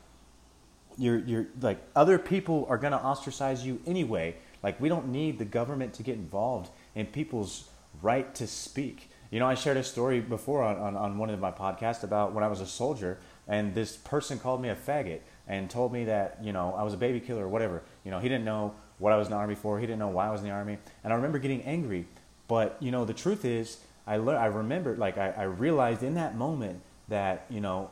you're 0.97 1.19
you're 1.19 1.47
like 1.61 1.79
other 1.95 2.17
people 2.17 2.65
are 2.69 2.77
gonna 2.77 2.97
ostracize 2.97 3.65
you 3.65 3.81
anyway. 3.85 4.35
Like 4.61 4.79
we 4.79 4.89
don't 4.89 5.09
need 5.09 5.39
the 5.39 5.45
government 5.45 5.93
to 5.95 6.03
get 6.03 6.15
involved 6.15 6.69
in 6.95 7.05
people's 7.07 7.69
right 8.01 8.33
to 8.35 8.47
speak. 8.47 9.09
You 9.31 9.39
know, 9.39 9.47
I 9.47 9.55
shared 9.55 9.77
a 9.77 9.83
story 9.83 10.19
before 10.19 10.61
on, 10.61 10.77
on, 10.77 10.95
on 10.95 11.17
one 11.17 11.31
of 11.31 11.39
my 11.39 11.51
podcasts 11.51 12.03
about 12.03 12.33
when 12.33 12.43
I 12.43 12.47
was 12.47 12.61
a 12.61 12.67
soldier 12.67 13.17
and 13.47 13.73
this 13.73 13.95
person 13.97 14.39
called 14.39 14.61
me 14.61 14.69
a 14.69 14.75
faggot 14.75 15.19
and 15.47 15.69
told 15.69 15.91
me 15.91 16.05
that, 16.05 16.37
you 16.41 16.53
know, 16.53 16.73
I 16.77 16.83
was 16.83 16.93
a 16.93 16.97
baby 16.97 17.19
killer 17.19 17.45
or 17.45 17.49
whatever. 17.49 17.81
You 18.05 18.11
know, 18.11 18.19
he 18.19 18.29
didn't 18.29 18.45
know 18.45 18.73
what 18.99 19.11
I 19.11 19.17
was 19.17 19.27
in 19.27 19.31
the 19.31 19.37
army 19.37 19.55
for. 19.55 19.79
He 19.79 19.85
didn't 19.85 19.99
know 19.99 20.07
why 20.07 20.27
I 20.27 20.31
was 20.31 20.41
in 20.41 20.47
the 20.47 20.53
army, 20.53 20.77
and 21.03 21.11
I 21.11 21.15
remember 21.15 21.39
getting 21.39 21.61
angry. 21.63 22.07
But 22.47 22.77
you 22.79 22.91
know, 22.91 23.05
the 23.05 23.13
truth 23.13 23.45
is, 23.45 23.79
I 24.07 24.17
le- 24.17 24.35
I 24.35 24.45
remembered, 24.45 24.99
like 24.99 25.17
I, 25.17 25.29
I 25.31 25.43
realized 25.43 26.03
in 26.03 26.15
that 26.15 26.35
moment 26.35 26.81
that 27.09 27.45
you 27.49 27.59
know, 27.59 27.89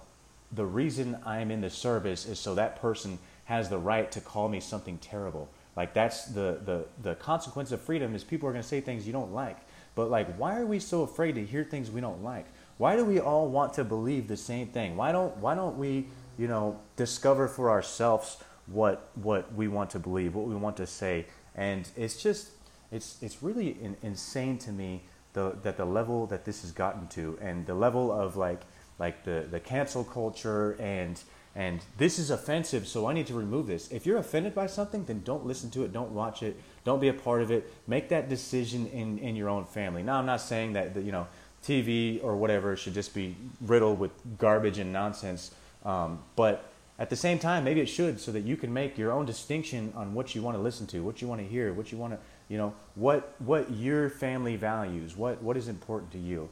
the 0.51 0.65
reason 0.65 1.17
I'm 1.25 1.51
in 1.51 1.61
the 1.61 1.69
service 1.69 2.25
is 2.25 2.39
so 2.39 2.55
that 2.55 2.81
person 2.81 3.19
has 3.45 3.69
the 3.69 3.77
right 3.77 4.11
to 4.11 4.21
call 4.21 4.47
me 4.47 4.59
something 4.59 4.97
terrible. 4.99 5.49
Like 5.75 5.93
that's 5.93 6.25
the 6.25 6.59
the 6.63 6.85
the 7.01 7.15
consequence 7.15 7.71
of 7.71 7.81
freedom 7.81 8.15
is 8.15 8.23
people 8.23 8.47
are 8.47 8.51
going 8.51 8.63
to 8.63 8.67
say 8.67 8.81
things 8.81 9.05
you 9.05 9.13
don't 9.13 9.33
like. 9.33 9.57
But 9.95 10.09
like, 10.09 10.35
why 10.37 10.57
are 10.57 10.65
we 10.65 10.79
so 10.79 11.01
afraid 11.01 11.35
to 11.35 11.45
hear 11.45 11.63
things 11.63 11.91
we 11.91 12.01
don't 12.01 12.23
like? 12.23 12.45
Why 12.81 12.95
do 12.95 13.05
we 13.05 13.19
all 13.19 13.47
want 13.47 13.75
to 13.75 13.83
believe 13.83 14.27
the 14.27 14.35
same 14.35 14.65
thing? 14.65 14.97
Why 14.97 15.11
don't 15.11 15.37
why 15.37 15.53
don't 15.53 15.77
we 15.77 16.07
you 16.35 16.47
know 16.47 16.79
discover 16.95 17.47
for 17.47 17.69
ourselves 17.69 18.37
what 18.65 19.11
what 19.13 19.53
we 19.53 19.67
want 19.67 19.91
to 19.91 19.99
believe, 19.99 20.33
what 20.33 20.47
we 20.47 20.55
want 20.55 20.77
to 20.77 20.87
say, 20.87 21.27
and 21.53 21.87
it's 21.95 22.23
just 22.23 22.49
it's 22.91 23.21
it's 23.21 23.43
really 23.43 23.79
in, 23.79 23.97
insane 24.01 24.57
to 24.57 24.71
me 24.71 25.03
the 25.33 25.55
that 25.61 25.77
the 25.77 25.85
level 25.85 26.25
that 26.25 26.43
this 26.43 26.63
has 26.63 26.71
gotten 26.71 27.07
to, 27.09 27.37
and 27.39 27.67
the 27.67 27.75
level 27.75 28.11
of 28.11 28.35
like 28.35 28.61
like 28.97 29.25
the 29.25 29.45
the 29.51 29.59
cancel 29.59 30.03
culture 30.03 30.75
and 30.79 31.21
and 31.53 31.81
this 31.97 32.17
is 32.17 32.31
offensive, 32.31 32.87
so 32.87 33.05
I 33.05 33.13
need 33.13 33.27
to 33.27 33.35
remove 33.35 33.67
this. 33.67 33.91
If 33.91 34.07
you're 34.07 34.17
offended 34.17 34.55
by 34.55 34.65
something, 34.65 35.05
then 35.05 35.21
don't 35.23 35.45
listen 35.45 35.69
to 35.71 35.83
it, 35.83 35.91
don't 35.93 36.13
watch 36.13 36.41
it, 36.41 36.57
don't 36.83 37.01
be 37.01 37.09
a 37.09 37.13
part 37.13 37.43
of 37.43 37.51
it. 37.51 37.71
Make 37.85 38.09
that 38.09 38.27
decision 38.27 38.87
in 38.87 39.19
in 39.19 39.35
your 39.35 39.49
own 39.49 39.65
family. 39.65 40.01
Now, 40.01 40.17
I'm 40.17 40.25
not 40.25 40.41
saying 40.41 40.73
that, 40.73 40.95
that 40.95 41.03
you 41.03 41.11
know 41.11 41.27
TV 41.63 42.23
or 42.23 42.35
whatever 42.35 42.75
should 42.75 42.93
just 42.93 43.13
be 43.13 43.35
riddled 43.61 43.99
with 43.99 44.11
garbage 44.37 44.79
and 44.79 44.91
nonsense, 44.91 45.51
um, 45.85 46.19
but 46.35 46.71
at 46.99 47.09
the 47.09 47.15
same 47.15 47.39
time, 47.39 47.63
maybe 47.63 47.81
it 47.81 47.87
should 47.87 48.19
so 48.19 48.31
that 48.31 48.41
you 48.41 48.55
can 48.57 48.71
make 48.73 48.97
your 48.97 49.11
own 49.11 49.25
distinction 49.25 49.91
on 49.95 50.13
what 50.13 50.35
you 50.35 50.41
want 50.41 50.55
to 50.57 50.61
listen 50.61 50.85
to, 50.87 51.01
what 51.03 51.21
you 51.21 51.27
want 51.27 51.41
to 51.41 51.47
hear, 51.47 51.73
what 51.73 51.91
you 51.91 51.97
want 51.97 52.13
to, 52.13 52.19
you 52.49 52.57
know, 52.57 52.73
what 52.95 53.33
what 53.39 53.71
your 53.71 54.09
family 54.09 54.55
values, 54.55 55.15
what 55.17 55.41
what 55.41 55.57
is 55.57 55.67
important 55.67 56.11
to 56.11 56.19
you. 56.19 56.49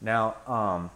Now, 0.00 0.36
um, 0.46 0.90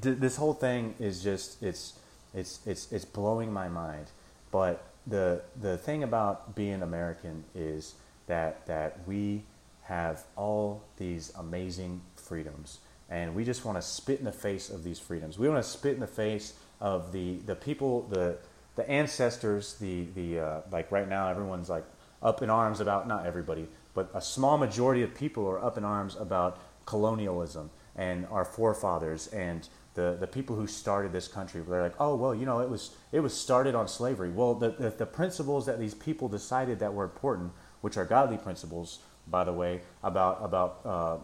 th- 0.00 0.18
this 0.18 0.36
whole 0.36 0.54
thing 0.54 0.94
is 0.98 1.22
just 1.22 1.62
it's 1.62 1.94
It's 2.34 2.60
it's 2.66 2.92
it's 2.92 3.04
blowing 3.04 3.52
my 3.52 3.68
mind. 3.68 4.06
But 4.50 4.84
the 5.06 5.42
the 5.60 5.78
thing 5.78 6.02
about 6.02 6.54
being 6.54 6.82
American 6.82 7.44
is 7.54 7.94
that 8.26 8.66
that 8.66 8.98
we 9.06 9.42
have 9.84 10.24
all 10.36 10.82
these 10.98 11.32
amazing 11.38 12.00
freedoms, 12.26 12.80
and 13.08 13.34
we 13.34 13.44
just 13.44 13.64
want 13.64 13.78
to 13.78 13.82
spit 13.82 14.18
in 14.18 14.24
the 14.24 14.32
face 14.32 14.70
of 14.70 14.84
these 14.84 14.98
freedoms. 14.98 15.38
We 15.38 15.48
want 15.48 15.62
to 15.62 15.68
spit 15.68 15.94
in 15.94 16.00
the 16.00 16.06
face 16.06 16.54
of 16.80 17.12
the 17.12 17.38
the 17.46 17.56
people 17.56 18.02
the 18.08 18.36
the 18.74 18.88
ancestors 18.90 19.74
the 19.74 20.06
the 20.14 20.40
uh, 20.40 20.60
like 20.70 20.92
right 20.92 21.08
now 21.08 21.28
everyone's 21.28 21.70
like 21.70 21.84
up 22.22 22.42
in 22.42 22.50
arms 22.50 22.80
about 22.80 23.08
not 23.08 23.24
everybody 23.26 23.66
but 23.96 24.10
a 24.14 24.20
small 24.20 24.58
majority 24.58 25.02
of 25.02 25.14
people 25.14 25.48
are 25.48 25.62
up 25.64 25.78
in 25.78 25.84
arms 25.84 26.16
about 26.16 26.58
colonialism 26.84 27.70
and 27.96 28.26
our 28.30 28.44
forefathers 28.44 29.26
and 29.28 29.68
the, 29.94 30.18
the 30.20 30.26
people 30.26 30.54
who 30.54 30.66
started 30.66 31.10
this 31.10 31.26
country. 31.26 31.62
They're 31.66 31.82
like, 31.82 31.94
oh 31.98 32.14
well, 32.14 32.34
you 32.34 32.44
know, 32.44 32.60
it 32.60 32.68
was 32.68 32.90
it 33.10 33.20
was 33.20 33.32
started 33.32 33.74
on 33.74 33.88
slavery. 33.88 34.30
Well, 34.30 34.54
the, 34.54 34.70
the, 34.70 34.90
the 34.90 35.06
principles 35.06 35.64
that 35.64 35.80
these 35.80 35.94
people 35.94 36.28
decided 36.28 36.78
that 36.80 36.92
were 36.92 37.04
important, 37.04 37.52
which 37.80 37.96
are 37.96 38.04
godly 38.04 38.36
principles, 38.36 38.98
by 39.26 39.44
the 39.44 39.54
way, 39.54 39.80
about 40.02 40.38
about 40.42 40.80
uh, 40.84 41.16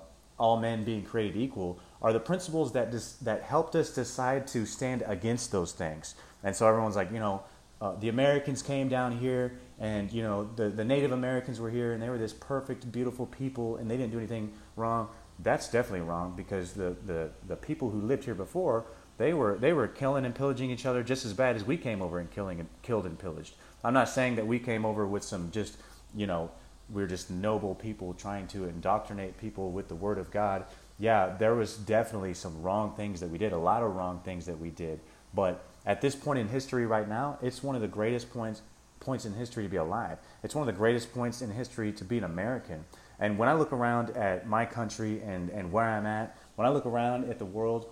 all 0.42 0.58
men 0.58 0.84
being 0.84 1.02
created 1.02 1.37
equal, 1.37 1.78
are 2.02 2.12
the 2.12 2.20
principles 2.20 2.72
that 2.72 2.90
dis- 2.90 3.14
that 3.22 3.42
helped 3.42 3.75
us 3.76 3.94
decide 3.94 4.46
to 4.49 4.66
stand 4.66 5.02
against 5.06 5.52
those 5.52 5.72
things. 5.72 6.14
And 6.42 6.54
so 6.54 6.66
everyone's 6.66 6.96
like, 6.96 7.12
you 7.12 7.20
know, 7.20 7.42
uh, 7.80 7.94
the 7.96 8.08
Americans 8.08 8.62
came 8.62 8.88
down 8.88 9.18
here, 9.18 9.58
and 9.78 10.12
you 10.12 10.22
know, 10.22 10.50
the 10.56 10.68
the 10.68 10.84
Native 10.84 11.12
Americans 11.12 11.61
were 11.61 11.70
here, 11.70 11.92
and 11.92 12.02
they 12.02 12.11
were 12.11 12.18
this 12.18 12.32
perfect, 12.32 12.90
beautiful 12.90 13.26
people, 13.26 13.76
and 13.76 13.90
they 13.90 13.96
didn't 13.96 14.12
do 14.12 14.18
anything 14.18 14.52
wrong 14.76 15.08
that's 15.42 15.68
definitely 15.68 16.06
wrong 16.06 16.34
because 16.37 16.72
the, 16.72 16.96
the, 17.06 17.30
the 17.46 17.56
people 17.56 17.90
who 17.90 18.00
lived 18.00 18.25
here 18.25 18.34
before 18.34 18.87
they 19.18 19.32
were 19.32 19.58
they 19.58 19.72
were 19.72 19.87
killing 19.87 20.25
and 20.25 20.34
pillaging 20.34 20.70
each 20.70 20.87
other 20.87 21.02
just 21.02 21.25
as 21.25 21.32
bad 21.32 21.54
as 21.54 21.64
we 21.64 21.76
came 21.76 22.00
over 22.00 22.18
and 22.18 22.30
killing 22.30 22.61
and 22.61 22.68
killed 22.82 23.06
and 23.06 23.18
pillaged. 23.18 23.54
I'm 23.84 23.94
not 23.94 24.08
saying 24.08 24.37
that 24.37 24.46
we 24.46 24.58
came 24.58 24.84
over 24.84 25.06
with 25.06 25.22
some 25.22 25.50
just 25.50 25.76
you 26.14 26.26
know 26.26 26.50
we're 26.92 27.06
just 27.06 27.30
noble 27.30 27.75
people 27.75 28.14
trying 28.14 28.46
to 28.49 28.64
indoctrinate 28.64 29.38
people 29.38 29.70
with 29.70 29.88
the 29.88 29.94
word 29.94 30.18
of 30.18 30.30
God. 30.30 30.64
Yeah, 30.99 31.34
there 31.38 31.54
was 31.54 31.76
definitely 31.76 32.34
some 32.34 32.62
wrong 32.62 32.94
things 32.94 33.20
that 33.20 33.30
we 33.30 33.38
did, 33.38 33.52
a 33.52 33.58
lot 33.58 33.82
of 33.82 33.94
wrong 33.94 34.20
things 34.25 34.46
that 34.46 34.58
we 34.58 34.70
did. 34.70 35.00
But 35.34 35.64
at 35.87 36.00
this 36.00 36.14
point 36.14 36.38
in 36.38 36.49
history 36.49 36.87
right 36.87 37.08
now, 37.08 37.38
it's 37.42 37.62
one 37.62 37.75
of 37.75 37.82
the 37.82 37.88
greatest 37.88 38.32
points 38.32 38.62
points 39.00 39.25
in 39.25 39.34
history 39.34 39.64
to 39.64 39.68
be 39.68 39.78
alive. 39.78 40.18
It's 40.44 40.54
one 40.54 40.68
of 40.68 40.72
the 40.72 40.78
greatest 40.78 41.12
points 41.12 41.42
in 41.42 41.50
history 41.50 41.92
to 41.92 42.04
be 42.04 42.18
an 42.18 42.25
American. 42.25 42.84
And 43.18 43.37
when 43.37 43.49
I 43.49 43.54
look 43.54 43.72
around 43.72 44.11
at 44.11 44.46
my 44.46 44.64
country 44.64 45.20
and, 45.22 45.50
and 45.50 45.72
where 45.72 45.84
I'm 45.84 46.06
at, 46.06 46.37
when 46.54 46.68
I 46.68 46.70
look 46.70 46.87
around 46.87 47.28
at 47.28 47.40
the 47.40 47.44
world, 47.44 47.87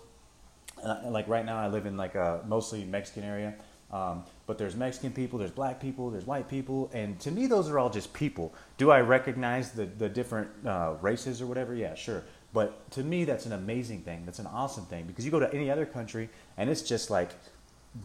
uh, 0.84 1.00
like 1.06 1.26
right 1.26 1.44
now 1.44 1.58
I 1.58 1.66
live 1.66 1.86
in 1.86 1.96
like 1.96 2.14
a 2.14 2.42
mostly 2.46 2.84
Mexican 2.84 3.24
area, 3.24 3.54
um, 3.92 4.24
but 4.46 4.58
there's 4.58 4.76
Mexican 4.76 5.12
people, 5.12 5.38
there's 5.38 5.50
black 5.50 5.80
people, 5.80 6.10
there's 6.10 6.26
white 6.26 6.48
people, 6.48 6.90
and 6.92 7.18
to 7.20 7.30
me 7.30 7.46
those 7.46 7.68
are 7.68 7.78
all 7.78 7.90
just 7.90 8.12
people. 8.12 8.54
Do 8.78 8.90
I 8.90 9.00
recognize 9.00 9.72
the, 9.72 9.86
the 9.86 10.08
different 10.08 10.48
uh, 10.66 10.94
races 11.00 11.42
or 11.42 11.46
whatever? 11.46 11.74
Yeah, 11.74 11.94
sure. 11.94 12.24
But 12.52 12.90
to 12.92 13.02
me 13.02 13.24
that's 13.24 13.46
an 13.46 13.52
amazing 13.52 14.02
thing. 14.02 14.24
That's 14.24 14.38
an 14.38 14.46
awesome 14.46 14.84
thing 14.86 15.06
because 15.06 15.24
you 15.24 15.30
go 15.30 15.40
to 15.40 15.52
any 15.52 15.70
other 15.70 15.86
country 15.86 16.28
and 16.56 16.70
it's 16.70 16.82
just 16.82 17.10
like 17.10 17.30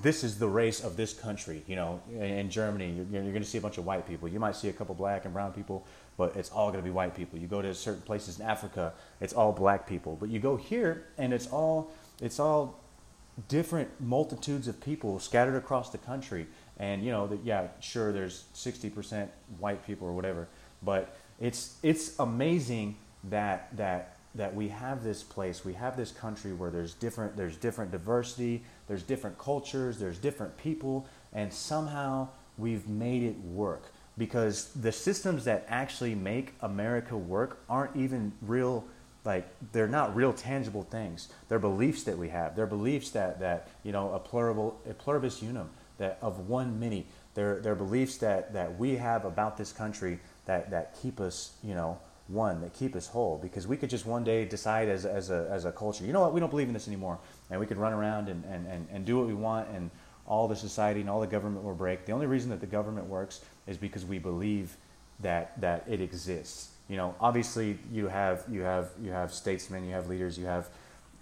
this 0.02 0.24
is 0.24 0.40
the 0.40 0.48
race 0.48 0.84
of 0.84 0.98
this 0.98 1.14
country. 1.14 1.64
You 1.68 1.76
know, 1.76 2.02
in 2.20 2.50
Germany, 2.50 2.92
you're, 2.92 3.22
you're 3.22 3.32
going 3.32 3.44
to 3.44 3.50
see 3.50 3.60
a 3.60 3.62
bunch 3.62 3.78
of 3.78 3.86
white 3.86 4.08
people. 4.08 4.28
You 4.28 4.40
might 4.40 4.56
see 4.56 4.70
a 4.70 4.74
couple 4.74 4.96
black 4.96 5.26
and 5.26 5.34
brown 5.34 5.54
people, 5.54 5.86
but 6.18 6.36
it's 6.36 6.50
all 6.50 6.72
going 6.72 6.84
to 6.84 6.86
be 6.86 6.92
white 6.92 7.16
people. 7.16 7.38
You 7.38 7.48
go 7.48 7.62
to 7.62 7.74
certain 7.76 8.02
places 8.02 8.40
in 8.40 8.46
Africa, 8.46 8.94
it's 9.22 9.34
all 9.34 9.52
black 9.52 9.88
people. 9.88 10.18
But 10.20 10.30
you 10.30 10.40
go 10.40 10.56
here, 10.56 11.06
and 11.18 11.34
it's 11.34 11.48
all 11.48 11.92
it's 12.20 12.40
all 12.40 12.80
different 13.48 13.90
multitudes 14.00 14.68
of 14.68 14.80
people 14.82 15.20
scattered 15.20 15.56
across 15.56 15.90
the 15.90 15.98
country. 15.98 16.48
And 16.78 17.04
you 17.04 17.12
know, 17.12 17.28
that 17.28 17.44
yeah, 17.44 17.68
sure, 17.80 18.12
there's 18.12 18.46
60% 18.54 19.28
white 19.60 19.86
people 19.86 20.08
or 20.08 20.14
whatever, 20.14 20.48
but 20.84 21.16
it's 21.40 21.78
it's 21.84 22.18
amazing 22.20 22.98
that 23.26 23.76
that 23.78 24.18
that 24.36 24.54
we 24.54 24.68
have 24.68 25.04
this 25.04 25.24
place, 25.24 25.64
we 25.64 25.74
have 25.74 25.96
this 25.96 26.12
country 26.12 26.52
where 26.54 26.70
there's 26.70 26.94
different 26.94 27.38
there's 27.38 27.56
different 27.56 27.92
diversity, 27.92 28.64
there's 28.88 29.04
different 29.04 29.38
cultures, 29.38 29.98
there's 29.98 30.18
different 30.18 30.56
people, 30.58 31.08
and 31.34 31.52
somehow 31.52 32.28
we've 32.58 32.88
made 32.88 33.24
it 33.24 33.38
work 33.40 33.92
because 34.18 34.70
the 34.74 34.92
systems 34.92 35.44
that 35.46 35.66
actually 35.68 36.16
make 36.16 36.54
America 36.62 37.18
work 37.18 37.62
aren't 37.70 37.96
even 37.96 38.32
real 38.42 38.86
like 39.26 39.48
they're 39.72 39.88
not 39.88 40.16
real 40.16 40.34
tangible 40.34 40.84
things. 40.84 41.30
They're 41.50 41.60
beliefs 41.60 42.04
that 42.04 42.18
we 42.18 42.30
have. 42.30 42.56
They're 42.56 42.68
beliefs 42.68 43.10
that 43.12 43.40
that 43.40 43.70
you 43.84 43.92
know 43.92 44.14
a 44.14 44.20
pluribus 44.20 44.74
a 44.90 44.94
pluribus 44.94 45.42
unum 45.42 45.70
that 45.98 46.18
of 46.22 46.48
one 46.48 46.80
many. 46.80 47.06
They're, 47.34 47.60
they're 47.60 47.76
beliefs 47.76 48.18
that, 48.18 48.54
that 48.54 48.78
we 48.78 48.96
have 48.96 49.26
about 49.26 49.58
this 49.58 49.72
country 49.72 50.20
that, 50.46 50.72
that 50.72 50.98
keep 51.02 51.20
us, 51.20 51.54
you 51.64 51.76
know, 51.76 52.00
one, 52.28 52.62
that 52.62 52.74
keep 52.74 52.96
us 52.96 53.08
whole. 53.08 53.38
Because 53.38 53.68
we 53.68 53.78
could 53.78 53.90
just 53.90 54.06
one 54.06 54.24
day 54.24 54.46
decide 54.46 54.90
as, 54.90 55.06
as, 55.06 55.30
a, 55.30 55.48
as 55.52 55.66
a 55.66 55.72
culture, 55.72 56.06
you 56.06 56.14
know 56.14 56.22
what, 56.22 56.34
we 56.34 56.40
don't 56.40 56.50
believe 56.50 56.68
in 56.68 56.74
this 56.74 56.88
anymore. 56.88 57.20
And 57.50 57.60
we 57.60 57.66
could 57.66 57.78
run 57.78 57.94
around 57.94 58.30
and, 58.30 58.44
and, 58.46 58.66
and, 58.68 58.88
and 58.92 59.06
do 59.06 59.18
what 59.18 59.28
we 59.28 59.34
want 59.34 59.70
and 59.70 59.92
all 60.26 60.48
the 60.48 60.56
society 60.56 61.02
and 61.02 61.10
all 61.10 61.20
the 61.20 61.28
government 61.28 61.64
will 61.64 61.76
break. 61.76 62.06
The 62.06 62.14
only 62.14 62.26
reason 62.26 62.50
that 62.50 62.62
the 62.62 62.66
government 62.68 63.08
works 63.08 63.42
is 63.68 63.78
because 63.78 64.06
we 64.06 64.18
believe 64.18 64.76
that 65.20 65.60
that 65.62 65.84
it 65.88 66.02
exists. 66.02 66.72
You 66.88 66.98
know, 66.98 67.16
obviously 67.20 67.80
you 67.92 68.08
have 68.08 68.44
you 68.50 68.62
have 68.62 68.90
you 69.02 69.12
have 69.12 69.34
statesmen, 69.34 69.86
you 69.86 69.94
have 69.94 70.08
leaders, 70.08 70.38
you 70.38 70.46
have 70.46 70.70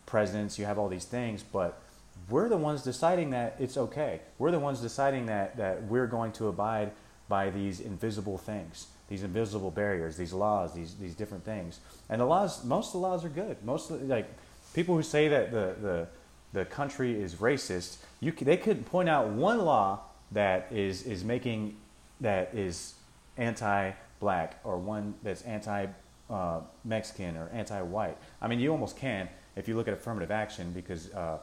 presidents, 0.05 0.60
you 0.60 0.65
have 0.65 0.77
all 0.77 0.89
these 0.89 1.05
things, 1.05 1.43
but 1.43 1.82
we're 2.29 2.50
the 2.50 2.58
ones 2.58 2.84
deciding 2.84 3.32
that 3.32 3.55
it's 3.60 3.77
okay. 3.77 4.22
We're 4.38 4.51
the 4.51 4.60
ones 4.60 4.82
deciding 4.82 5.27
that 5.27 5.58
that 5.58 5.84
we're 5.84 6.08
going 6.08 6.32
to 6.34 6.48
abide 6.48 6.91
by 7.29 7.50
these 7.50 7.79
invisible 7.79 8.38
things, 8.38 8.88
these 9.08 9.24
invisible 9.24 9.72
barriers, 9.72 10.17
these 10.17 10.34
laws, 10.34 10.74
these 10.74 10.96
these 10.96 11.15
different 11.15 11.46
things. 11.46 11.79
And 12.10 12.20
the 12.20 12.25
laws, 12.25 12.63
most 12.65 12.88
of 12.88 12.93
the 12.93 13.08
laws 13.08 13.24
are 13.24 13.29
good. 13.29 13.63
Most 13.63 13.89
of 13.89 14.01
the, 14.01 14.05
like 14.05 14.29
people 14.74 14.96
who 14.96 15.03
say 15.03 15.29
that 15.29 15.51
the 15.51 15.75
the 15.82 16.08
the 16.51 16.65
country 16.65 17.20
is 17.20 17.36
racist, 17.36 17.98
you 18.20 18.32
they 18.32 18.58
couldn't 18.58 18.84
point 18.84 19.10
out 19.10 19.29
one 19.29 19.60
law 19.60 20.01
that 20.32 20.67
is 20.72 21.03
is 21.03 21.24
making 21.24 21.77
that 22.20 22.53
is 22.53 22.96
anti-black 24.24 24.60
or 24.63 24.77
one 24.77 25.13
that's 25.24 25.42
anti-Mexican 25.44 27.38
uh, 27.38 27.39
or 27.39 27.50
anti-white. 27.53 28.18
I 28.42 28.48
mean, 28.48 28.60
you 28.60 28.72
almost 28.72 28.98
can 28.98 29.30
if 29.56 29.68
you 29.68 29.75
look 29.75 29.88
at 29.88 29.94
affirmative 29.94 30.32
action 30.32 30.72
because 30.72 31.13
uh, 31.13 31.39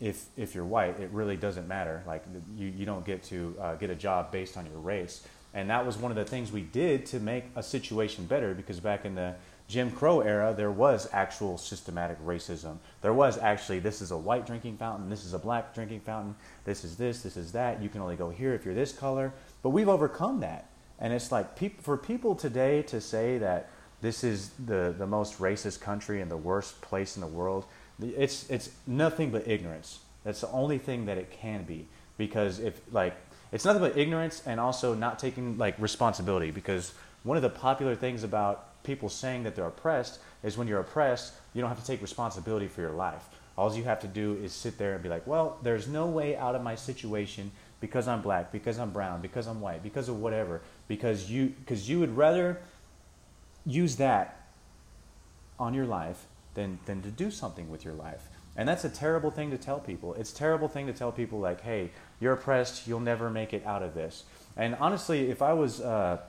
if 0.00 0.26
if 0.36 0.54
you're 0.54 0.64
white, 0.64 1.00
it 1.00 1.10
really 1.10 1.36
doesn't 1.36 1.66
matter. 1.66 2.02
Like 2.06 2.24
you 2.56 2.68
you 2.68 2.86
don't 2.86 3.04
get 3.04 3.22
to 3.24 3.56
uh, 3.60 3.74
get 3.76 3.90
a 3.90 3.94
job 3.94 4.30
based 4.30 4.56
on 4.56 4.66
your 4.66 4.78
race. 4.78 5.26
And 5.56 5.70
that 5.70 5.86
was 5.86 5.96
one 5.96 6.10
of 6.10 6.16
the 6.16 6.24
things 6.24 6.50
we 6.50 6.62
did 6.62 7.06
to 7.06 7.20
make 7.20 7.44
a 7.54 7.62
situation 7.62 8.26
better 8.26 8.54
because 8.54 8.80
back 8.80 9.04
in 9.04 9.14
the 9.14 9.36
Jim 9.68 9.88
Crow 9.92 10.20
era, 10.20 10.52
there 10.52 10.72
was 10.72 11.08
actual 11.12 11.56
systematic 11.58 12.18
racism. 12.26 12.78
There 13.02 13.14
was 13.14 13.38
actually, 13.38 13.78
this 13.78 14.02
is 14.02 14.10
a 14.10 14.16
white 14.16 14.46
drinking 14.46 14.78
fountain, 14.78 15.08
this 15.08 15.24
is 15.24 15.32
a 15.32 15.38
black 15.38 15.72
drinking 15.72 16.00
fountain, 16.00 16.34
this 16.64 16.84
is 16.84 16.96
this, 16.96 17.22
this 17.22 17.36
is 17.36 17.52
that. 17.52 17.80
You 17.80 17.88
can 17.88 18.00
only 18.00 18.16
go 18.16 18.30
here 18.30 18.52
if 18.52 18.64
you're 18.64 18.74
this 18.74 18.92
color. 18.92 19.32
But 19.62 19.70
we've 19.70 19.88
overcome 19.88 20.40
that. 20.40 20.68
And 20.98 21.12
it's 21.12 21.32
like 21.32 21.56
peop- 21.56 21.82
for 21.82 21.96
people 21.96 22.34
today 22.34 22.82
to 22.82 23.00
say 23.00 23.38
that 23.38 23.70
this 24.00 24.22
is 24.22 24.50
the, 24.64 24.94
the 24.96 25.06
most 25.06 25.38
racist 25.38 25.80
country 25.80 26.20
and 26.20 26.30
the 26.30 26.36
worst 26.36 26.80
place 26.80 27.16
in 27.16 27.20
the 27.20 27.26
world, 27.26 27.64
it's, 28.00 28.48
it's 28.50 28.70
nothing 28.86 29.30
but 29.30 29.48
ignorance. 29.48 30.00
That's 30.24 30.40
the 30.40 30.50
only 30.50 30.78
thing 30.78 31.06
that 31.06 31.18
it 31.18 31.30
can 31.30 31.64
be. 31.64 31.86
Because 32.16 32.60
if, 32.60 32.80
like, 32.92 33.16
it's 33.50 33.64
nothing 33.64 33.82
but 33.82 33.96
ignorance 33.96 34.42
and 34.46 34.60
also 34.60 34.94
not 34.94 35.18
taking, 35.18 35.58
like, 35.58 35.78
responsibility. 35.78 36.50
Because 36.50 36.92
one 37.22 37.36
of 37.36 37.42
the 37.42 37.50
popular 37.50 37.94
things 37.94 38.24
about 38.24 38.82
people 38.84 39.08
saying 39.08 39.42
that 39.44 39.56
they're 39.56 39.66
oppressed 39.66 40.20
is 40.42 40.56
when 40.58 40.68
you're 40.68 40.80
oppressed, 40.80 41.32
you 41.54 41.60
don't 41.60 41.70
have 41.70 41.80
to 41.80 41.86
take 41.86 42.02
responsibility 42.02 42.68
for 42.68 42.82
your 42.82 42.92
life. 42.92 43.24
All 43.56 43.74
you 43.74 43.84
have 43.84 44.00
to 44.00 44.08
do 44.08 44.34
is 44.42 44.52
sit 44.52 44.78
there 44.78 44.94
and 44.94 45.02
be 45.02 45.08
like, 45.08 45.26
well, 45.26 45.58
there's 45.62 45.88
no 45.88 46.06
way 46.06 46.36
out 46.36 46.54
of 46.54 46.62
my 46.62 46.74
situation 46.74 47.50
because 47.84 48.08
I'm 48.08 48.22
black, 48.22 48.50
because 48.50 48.78
I'm 48.78 48.92
brown, 48.92 49.20
because 49.20 49.46
I'm 49.46 49.60
white, 49.60 49.82
because 49.82 50.08
of 50.08 50.18
whatever. 50.18 50.62
Because 50.88 51.30
you, 51.30 51.52
because 51.60 51.86
you 51.86 52.00
would 52.00 52.16
rather 52.16 52.62
use 53.66 53.96
that 53.96 54.48
on 55.58 55.74
your 55.74 55.84
life 55.84 56.24
than, 56.54 56.78
than 56.86 57.02
to 57.02 57.10
do 57.10 57.30
something 57.30 57.68
with 57.68 57.84
your 57.84 57.92
life. 57.92 58.30
And 58.56 58.66
that's 58.66 58.86
a 58.86 58.88
terrible 58.88 59.30
thing 59.30 59.50
to 59.50 59.58
tell 59.58 59.78
people. 59.80 60.14
It's 60.14 60.32
a 60.32 60.34
terrible 60.34 60.66
thing 60.66 60.86
to 60.86 60.94
tell 60.94 61.12
people 61.12 61.40
like, 61.40 61.60
hey, 61.60 61.90
you're 62.20 62.32
oppressed, 62.32 62.86
you'll 62.86 63.00
never 63.00 63.28
make 63.28 63.52
it 63.52 63.66
out 63.66 63.82
of 63.82 63.92
this. 63.92 64.24
And 64.56 64.76
honestly, 64.76 65.28
if 65.28 65.42
I 65.42 65.52
was 65.52 65.82
uh, 65.82 66.20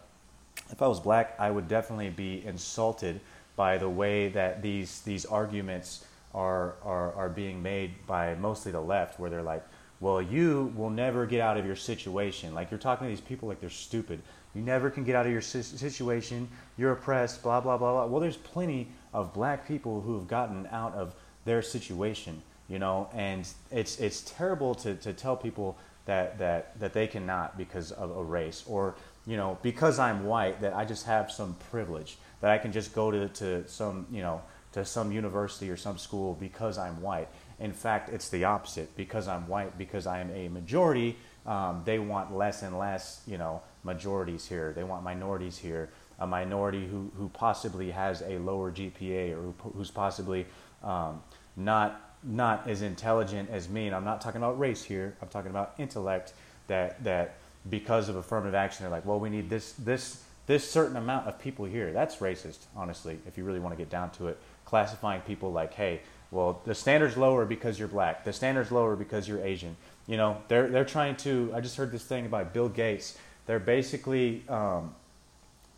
if 0.69 0.81
I 0.81 0.87
was 0.87 0.99
black, 0.99 1.35
I 1.39 1.49
would 1.49 1.69
definitely 1.69 2.09
be 2.09 2.45
insulted 2.45 3.21
by 3.55 3.77
the 3.77 3.87
way 3.87 4.27
that 4.27 4.61
these 4.61 4.99
these 5.01 5.23
arguments 5.25 6.05
are 6.33 6.75
are 6.83 7.13
are 7.13 7.29
being 7.29 7.63
made 7.63 8.05
by 8.07 8.35
mostly 8.35 8.73
the 8.73 8.81
left, 8.81 9.21
where 9.21 9.29
they're 9.29 9.41
like, 9.41 9.63
well, 9.99 10.21
you 10.21 10.73
will 10.75 10.89
never 10.89 11.25
get 11.25 11.41
out 11.41 11.57
of 11.57 11.65
your 11.65 11.75
situation. 11.75 12.53
Like 12.53 12.71
you're 12.71 12.79
talking 12.79 13.07
to 13.07 13.09
these 13.09 13.21
people 13.21 13.47
like 13.47 13.59
they're 13.61 13.69
stupid. 13.69 14.21
You 14.53 14.61
never 14.61 14.89
can 14.89 15.03
get 15.03 15.15
out 15.15 15.25
of 15.25 15.31
your 15.31 15.41
situation. 15.41 16.47
You're 16.77 16.91
oppressed. 16.93 17.43
Blah 17.43 17.61
blah 17.61 17.77
blah 17.77 17.91
blah. 17.93 18.05
Well, 18.05 18.21
there's 18.21 18.37
plenty 18.37 18.89
of 19.13 19.33
black 19.33 19.67
people 19.67 20.01
who 20.01 20.15
have 20.17 20.27
gotten 20.27 20.67
out 20.71 20.93
of 20.95 21.15
their 21.45 21.61
situation. 21.61 22.41
you 22.67 22.79
know, 22.79 23.09
and 23.13 23.47
it's 23.71 23.99
it's 23.99 24.21
terrible 24.21 24.73
to, 24.75 24.95
to 24.95 25.13
tell 25.13 25.35
people 25.37 25.77
that, 26.05 26.37
that 26.39 26.79
that 26.79 26.93
they 26.93 27.07
cannot 27.07 27.57
because 27.57 27.91
of 27.91 28.15
a 28.15 28.23
race 28.23 28.63
or 28.67 28.95
you 29.25 29.37
know 29.37 29.57
because 29.61 29.99
I'm 29.99 30.25
white 30.25 30.61
that 30.61 30.73
I 30.73 30.85
just 30.85 31.05
have 31.05 31.31
some 31.31 31.55
privilege 31.71 32.17
that 32.41 32.51
I 32.51 32.57
can 32.57 32.71
just 32.71 32.93
go 32.93 33.11
to, 33.11 33.27
to 33.29 33.67
some 33.67 34.07
you 34.11 34.21
know 34.21 34.41
to 34.73 34.83
some 34.85 35.11
university 35.11 35.69
or 35.69 35.77
some 35.77 35.97
school 35.97 36.35
because 36.39 36.77
I'm 36.77 37.01
white. 37.01 37.27
In 37.59 37.73
fact, 37.73 38.09
it's 38.09 38.29
the 38.29 38.43
opposite. 38.43 38.95
Because 38.95 39.27
I'm 39.27 39.47
white, 39.47 39.77
because 39.77 40.07
I 40.07 40.19
am 40.19 40.31
a 40.31 40.49
majority, 40.49 41.17
um, 41.45 41.81
they 41.85 41.99
want 41.99 42.35
less 42.35 42.63
and 42.63 42.77
less, 42.77 43.21
you 43.27 43.37
know, 43.37 43.61
majorities 43.83 44.45
here. 44.47 44.73
They 44.73 44.83
want 44.83 45.03
minorities 45.03 45.57
here. 45.57 45.89
A 46.19 46.27
minority 46.27 46.87
who, 46.87 47.11
who 47.17 47.29
possibly 47.29 47.91
has 47.91 48.21
a 48.21 48.37
lower 48.39 48.71
GPA 48.71 49.31
or 49.33 49.41
who, 49.41 49.55
who's 49.75 49.91
possibly 49.91 50.45
um, 50.83 51.21
not 51.55 52.01
not 52.23 52.67
as 52.67 52.81
intelligent 52.81 53.49
as 53.51 53.69
me. 53.69 53.85
And 53.85 53.95
I'm 53.95 54.03
not 54.03 54.19
talking 54.19 54.41
about 54.41 54.57
race 54.57 54.83
here. 54.83 55.15
I'm 55.21 55.27
talking 55.27 55.51
about 55.51 55.75
intellect. 55.77 56.33
That 56.67 57.03
that 57.03 57.35
because 57.69 58.09
of 58.09 58.15
affirmative 58.15 58.55
action, 58.55 58.83
they're 58.83 58.91
like, 58.91 59.05
well, 59.05 59.19
we 59.19 59.29
need 59.29 59.49
this 59.49 59.73
this 59.73 60.23
this 60.47 60.69
certain 60.69 60.95
amount 60.95 61.27
of 61.27 61.39
people 61.39 61.65
here. 61.65 61.91
That's 61.91 62.17
racist, 62.17 62.65
honestly, 62.75 63.19
if 63.27 63.37
you 63.37 63.43
really 63.43 63.59
want 63.59 63.73
to 63.73 63.77
get 63.77 63.89
down 63.89 64.11
to 64.11 64.27
it. 64.27 64.37
Classifying 64.65 65.21
people 65.21 65.51
like, 65.51 65.73
hey, 65.73 66.01
well, 66.35 66.61
the 66.65 66.75
standard's 66.75 67.15
lower 67.15 67.45
because 67.45 67.79
you're 67.79 67.87
black. 67.87 68.25
The 68.25 68.33
standard's 68.33 68.69
lower 68.69 68.97
because 68.97 69.25
you're 69.25 69.41
Asian. 69.41 69.77
You 70.05 70.17
know, 70.17 70.37
they're 70.49 70.67
they're 70.67 70.83
trying 70.85 71.15
to. 71.17 71.49
I 71.55 71.61
just 71.61 71.77
heard 71.77 71.93
this 71.93 72.03
thing 72.03 72.25
about 72.25 72.53
Bill 72.53 72.67
Gates. 72.67 73.17
They're 73.45 73.57
basically 73.57 74.43
um, 74.49 74.93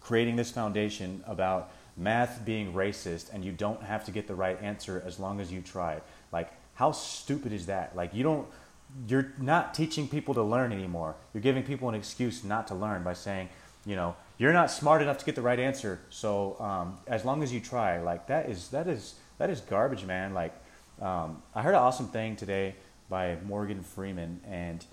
creating 0.02 0.36
this 0.36 0.50
foundation 0.50 1.24
about 1.28 1.72
math 1.96 2.44
being 2.44 2.74
racist, 2.74 3.32
and 3.32 3.46
you 3.46 3.52
don't 3.52 3.84
have 3.84 4.04
to 4.06 4.12
get 4.12 4.28
the 4.28 4.34
right 4.34 4.60
answer 4.60 5.04
as 5.06 5.20
long 5.20 5.40
as 5.40 5.52
you 5.52 5.62
try. 5.62 6.02
Like, 6.32 6.52
how 6.74 6.92
stupid 6.92 7.54
is 7.54 7.68
that? 7.68 7.96
Like, 7.96 8.16
you 8.16 8.24
don't. 8.24 8.48
You're 9.08 9.34
not 9.40 9.76
teaching 9.76 10.08
people 10.08 10.34
to 10.34 10.42
learn 10.42 10.72
anymore. 10.72 11.16
You're 11.34 11.44
giving 11.44 11.62
people 11.62 11.88
an 11.88 11.94
excuse 11.94 12.44
not 12.44 12.68
to 12.70 12.74
learn 12.76 13.04
by 13.04 13.14
saying, 13.14 13.50
you 13.86 13.96
know, 13.96 14.16
you're 14.40 14.54
not 14.54 14.72
smart 14.72 15.04
enough 15.04 15.20
to 15.20 15.26
get 15.26 15.36
the 15.36 15.42
right 15.42 15.60
answer. 15.60 16.00
So 16.10 16.60
um, 16.60 16.98
as 17.06 17.26
long 17.26 17.44
as 17.44 17.54
you 17.54 17.60
try, 17.60 18.00
like 18.02 18.26
that 18.28 18.50
is 18.50 18.70
that 18.70 18.88
is 18.88 19.16
that 19.38 19.50
is 19.50 19.62
garbage, 19.62 20.06
man. 20.06 20.34
Like 20.34 20.54
um, 21.02 21.42
I 21.54 21.62
heard 21.62 21.74
an 21.74 21.80
awesome 21.80 22.08
thing 22.08 22.36
today 22.36 22.76
by 23.10 23.38
Morgan 23.46 23.84
Freeman 23.84 24.40
and 24.48 24.86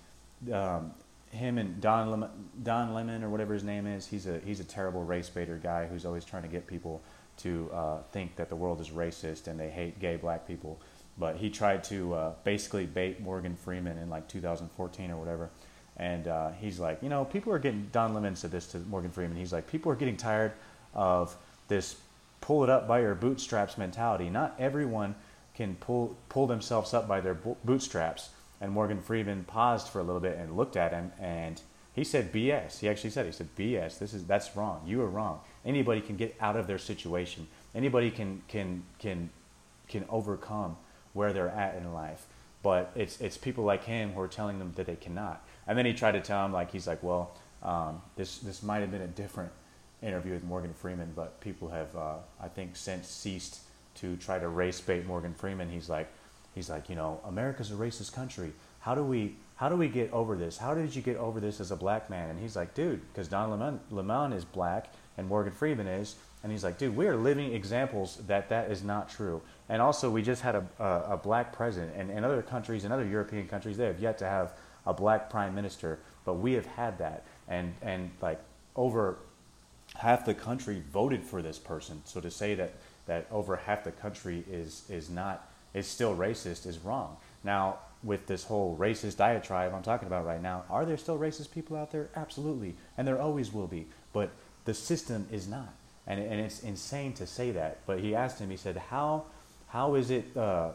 um, 0.52 0.92
him 1.30 1.58
and 1.58 1.80
Don 1.80 2.10
Lemon, 2.10 2.30
Don 2.62 2.94
Lemon 2.94 3.24
or 3.24 3.30
whatever 3.30 3.54
his 3.54 3.64
name 3.64 3.86
is. 3.86 4.06
He's 4.06 4.26
a 4.26 4.38
he's 4.44 4.60
a 4.60 4.64
terrible 4.64 5.02
race 5.02 5.28
baiter 5.28 5.58
guy 5.62 5.86
who's 5.86 6.04
always 6.04 6.24
trying 6.24 6.42
to 6.42 6.48
get 6.48 6.66
people 6.66 7.02
to 7.38 7.70
uh, 7.72 7.98
think 8.12 8.36
that 8.36 8.48
the 8.48 8.56
world 8.56 8.80
is 8.80 8.90
racist 8.90 9.48
and 9.48 9.58
they 9.58 9.70
hate 9.70 9.98
gay 9.98 10.16
black 10.16 10.46
people. 10.46 10.80
But 11.18 11.36
he 11.36 11.50
tried 11.50 11.84
to 11.84 12.14
uh, 12.14 12.32
basically 12.44 12.86
bait 12.86 13.20
Morgan 13.20 13.56
Freeman 13.56 13.98
in 13.98 14.10
like 14.10 14.28
2014 14.28 15.10
or 15.10 15.16
whatever. 15.16 15.50
And 15.96 16.26
uh, 16.26 16.50
he's 16.52 16.80
like, 16.80 17.02
you 17.02 17.08
know, 17.08 17.24
people 17.24 17.52
are 17.52 17.58
getting, 17.58 17.88
Don 17.92 18.14
Lemon 18.14 18.34
said 18.34 18.50
this 18.50 18.66
to 18.68 18.78
Morgan 18.78 19.12
Freeman. 19.12 19.36
He's 19.36 19.52
like, 19.52 19.70
people 19.70 19.92
are 19.92 19.94
getting 19.96 20.16
tired 20.16 20.52
of 20.92 21.36
this 21.68 21.94
pull 22.44 22.62
it 22.62 22.68
up 22.68 22.86
by 22.86 23.00
your 23.00 23.14
bootstraps 23.14 23.78
mentality. 23.78 24.28
Not 24.28 24.54
everyone 24.58 25.14
can 25.54 25.76
pull, 25.76 26.14
pull 26.28 26.46
themselves 26.46 26.92
up 26.92 27.08
by 27.08 27.22
their 27.22 27.32
bootstraps. 27.32 28.28
And 28.60 28.70
Morgan 28.70 29.00
Freeman 29.00 29.44
paused 29.44 29.88
for 29.88 29.98
a 29.98 30.02
little 30.02 30.20
bit 30.20 30.36
and 30.36 30.54
looked 30.54 30.76
at 30.76 30.92
him 30.92 31.10
and 31.18 31.62
he 31.94 32.04
said 32.04 32.34
BS. 32.34 32.80
He 32.80 32.88
actually 32.90 33.10
said, 33.10 33.24
he 33.24 33.32
said, 33.32 33.48
BS, 33.56 33.98
this 33.98 34.12
is, 34.12 34.24
that's 34.26 34.54
wrong. 34.56 34.82
You 34.84 35.00
are 35.00 35.08
wrong. 35.08 35.40
Anybody 35.64 36.02
can 36.02 36.16
get 36.16 36.36
out 36.38 36.56
of 36.56 36.66
their 36.66 36.76
situation. 36.76 37.46
Anybody 37.74 38.10
can, 38.10 38.42
can, 38.48 38.82
can, 38.98 39.30
can 39.88 40.04
overcome 40.10 40.76
where 41.14 41.32
they're 41.32 41.48
at 41.48 41.76
in 41.76 41.94
life. 41.94 42.26
But 42.62 42.92
it's, 42.94 43.22
it's 43.22 43.38
people 43.38 43.64
like 43.64 43.84
him 43.84 44.12
who 44.12 44.20
are 44.20 44.28
telling 44.28 44.58
them 44.58 44.72
that 44.76 44.84
they 44.84 44.96
cannot. 44.96 45.42
And 45.66 45.78
then 45.78 45.86
he 45.86 45.94
tried 45.94 46.12
to 46.12 46.20
tell 46.20 46.44
him, 46.44 46.52
like, 46.52 46.72
he's 46.72 46.86
like, 46.86 47.02
well, 47.02 47.32
um, 47.62 48.02
this, 48.16 48.38
this 48.38 48.62
might 48.62 48.80
have 48.80 48.90
been 48.90 49.02
a 49.02 49.06
different 49.06 49.52
interview 50.04 50.32
with 50.32 50.44
Morgan 50.44 50.73
Freeman, 50.75 51.12
but 51.14 51.40
people 51.40 51.68
have, 51.68 51.94
uh, 51.96 52.16
I 52.40 52.49
think, 52.49 52.76
since 52.76 53.08
ceased 53.08 53.61
to 53.96 54.16
try 54.16 54.38
to 54.38 54.49
race 54.49 54.80
bait 54.80 55.06
Morgan 55.06 55.34
Freeman. 55.34 55.68
He's 55.68 55.88
like, 55.88 56.09
he's 56.55 56.68
like, 56.68 56.88
you 56.88 56.96
know, 56.96 57.20
America's 57.24 57.70
a 57.70 57.74
racist 57.74 58.12
country. 58.12 58.52
How 58.81 58.94
do 58.94 59.02
we, 59.02 59.37
how 59.57 59.68
do 59.68 59.76
we 59.76 59.88
get 59.88 60.12
over 60.12 60.37
this? 60.37 60.59
How 60.59 60.74
did 60.74 60.94
you 60.94 61.02
get 61.02 61.16
over 61.16 61.40
this 61.40 61.61
as 61.61 61.70
a 61.70 61.76
black 61.76 62.11
man? 62.11 62.31
And 62.31 62.40
he's 62.40 62.57
like, 62.57 62.74
dude, 62.74 63.00
because 63.12 63.29
Don 63.29 63.50
Lemon, 63.50 63.81
Lemon 63.90 64.33
is 64.33 64.44
black 64.44 64.92
and 65.16 65.26
Morgan 65.29 65.52
Freeman 65.52 65.87
is. 65.87 66.16
And 66.42 66.52
he's 66.52 66.62
like, 66.62 66.76
dude, 66.76 66.94
we 66.94 67.07
are 67.07 67.16
living 67.16 67.55
examples 67.55 68.18
that 68.26 68.50
that 68.50 68.70
is 68.70 68.85
not 68.85 69.09
true. 69.09 69.40
And 69.70 69.81
also, 69.81 70.11
we 70.11 70.20
just 70.20 70.42
had 70.42 70.57
a, 70.57 70.66
a, 70.79 71.14
a 71.14 71.16
black 71.16 71.55
president. 71.55 71.96
And 71.96 72.11
in 72.11 72.22
other 72.22 72.42
countries, 72.42 72.85
in 72.85 72.92
other 72.92 73.07
European 73.07 73.48
countries, 73.48 73.79
they 73.79 73.87
have 73.87 73.98
yet 73.98 74.18
to 74.18 74.26
have 74.26 74.52
a 74.87 74.92
black 74.92 75.31
prime 75.31 75.55
minister, 75.55 75.98
but 76.24 76.35
we 76.35 76.52
have 76.52 76.66
had 76.66 76.98
that, 76.98 77.24
and 77.48 77.74
and 77.83 78.11
like 78.20 78.40
over 78.76 79.18
half 79.94 80.24
the 80.24 80.35
country 80.35 80.83
voted 80.92 81.22
for 81.22 81.42
this 81.42 81.59
person. 81.59 82.02
So 82.04 82.20
to 82.20 82.30
say 82.30 82.54
that 82.54 82.74
that 83.07 83.26
over 83.30 83.57
half 83.57 83.85
the 83.85 83.92
country 83.92 84.44
is 84.50 84.83
is 84.88 85.11
not 85.11 85.48
is 85.72 85.87
still 85.87 86.16
racist 86.16 86.66
is 86.66 86.78
wrong. 86.78 87.16
Now 87.42 87.78
with 88.02 88.26
this 88.26 88.44
whole 88.44 88.76
racist 88.76 89.16
diatribe 89.16 89.72
I'm 89.74 89.83
talking 89.83 90.07
about 90.07 90.26
right 90.26 90.42
now, 90.42 90.64
are 90.68 90.85
there 90.85 90.96
still 90.96 91.18
racist 91.18 91.52
people 91.52 91.76
out 91.76 91.90
there? 91.90 92.11
Absolutely, 92.16 92.74
and 92.96 93.07
there 93.07 93.20
always 93.20 93.52
will 93.52 93.66
be. 93.66 93.87
But 94.12 94.30
the 94.64 94.74
system 94.74 95.26
is 95.30 95.48
not, 95.48 95.72
and 96.07 96.20
and 96.20 96.40
it's 96.40 96.62
insane 96.62 97.12
to 97.14 97.26
say 97.26 97.50
that. 97.52 97.78
But 97.87 98.00
he 98.00 98.14
asked 98.14 98.38
him, 98.38 98.50
he 98.50 98.57
said, 98.57 98.76
how 98.76 99.24
how 99.68 99.94
is 99.94 100.11
it? 100.11 100.37
Uh, 100.37 100.70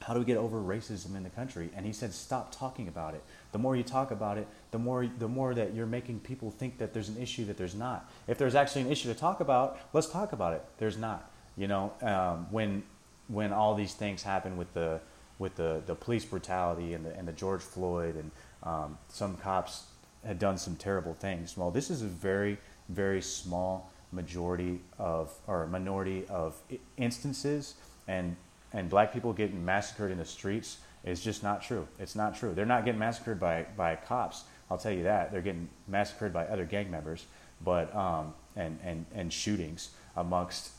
how 0.00 0.12
do 0.12 0.18
we 0.20 0.26
get 0.26 0.36
over 0.36 0.60
racism 0.60 1.16
in 1.16 1.22
the 1.22 1.30
country? 1.30 1.70
And 1.74 1.86
he 1.86 1.92
said, 1.92 2.12
stop 2.12 2.54
talking 2.54 2.88
about 2.88 3.14
it. 3.14 3.22
The 3.54 3.58
more 3.60 3.76
you 3.76 3.84
talk 3.84 4.10
about 4.10 4.36
it, 4.36 4.48
the 4.72 4.80
more, 4.80 5.06
the 5.20 5.28
more 5.28 5.54
that 5.54 5.74
you're 5.74 5.86
making 5.86 6.18
people 6.18 6.50
think 6.50 6.78
that 6.78 6.92
there's 6.92 7.08
an 7.08 7.22
issue 7.22 7.44
that 7.44 7.56
there's 7.56 7.76
not. 7.76 8.10
If 8.26 8.36
there's 8.36 8.56
actually 8.56 8.82
an 8.82 8.90
issue 8.90 9.12
to 9.12 9.14
talk 9.14 9.38
about, 9.38 9.78
let's 9.92 10.08
talk 10.08 10.32
about 10.32 10.54
it. 10.54 10.64
There's 10.78 10.96
not. 10.96 11.30
You 11.56 11.68
know, 11.68 11.92
um, 12.02 12.48
when, 12.50 12.82
when 13.28 13.52
all 13.52 13.76
these 13.76 13.94
things 13.94 14.24
happen 14.24 14.56
with 14.56 14.74
the, 14.74 15.00
with 15.38 15.54
the, 15.54 15.82
the 15.86 15.94
police 15.94 16.24
brutality 16.24 16.94
and 16.94 17.06
the, 17.06 17.14
and 17.14 17.28
the 17.28 17.32
George 17.32 17.60
Floyd 17.60 18.16
and 18.16 18.32
um, 18.64 18.98
some 19.08 19.36
cops 19.36 19.84
had 20.26 20.40
done 20.40 20.58
some 20.58 20.74
terrible 20.74 21.14
things. 21.14 21.56
Well, 21.56 21.70
this 21.70 21.90
is 21.90 22.02
a 22.02 22.06
very, 22.06 22.58
very 22.88 23.22
small 23.22 23.92
majority 24.10 24.80
of, 24.98 25.32
or 25.46 25.68
minority 25.68 26.24
of 26.28 26.60
instances 26.96 27.74
and 28.08 28.34
and 28.72 28.90
black 28.90 29.12
people 29.12 29.32
getting 29.32 29.64
massacred 29.64 30.10
in 30.10 30.18
the 30.18 30.24
streets 30.24 30.78
is 31.04 31.20
just 31.20 31.42
not 31.42 31.62
true. 31.62 31.86
It's 31.98 32.14
not 32.14 32.36
true. 32.36 32.54
They're 32.54 32.66
not 32.66 32.84
getting 32.84 32.98
massacred 32.98 33.38
by, 33.38 33.66
by 33.76 33.96
cops. 33.96 34.44
I'll 34.70 34.78
tell 34.78 34.92
you 34.92 35.04
that. 35.04 35.30
They're 35.30 35.42
getting 35.42 35.68
massacred 35.86 36.32
by 36.32 36.46
other 36.46 36.64
gang 36.64 36.90
members, 36.90 37.26
but 37.62 37.94
um, 37.94 38.34
and, 38.56 38.78
and, 38.82 39.04
and 39.14 39.32
shootings 39.32 39.90
amongst 40.16 40.70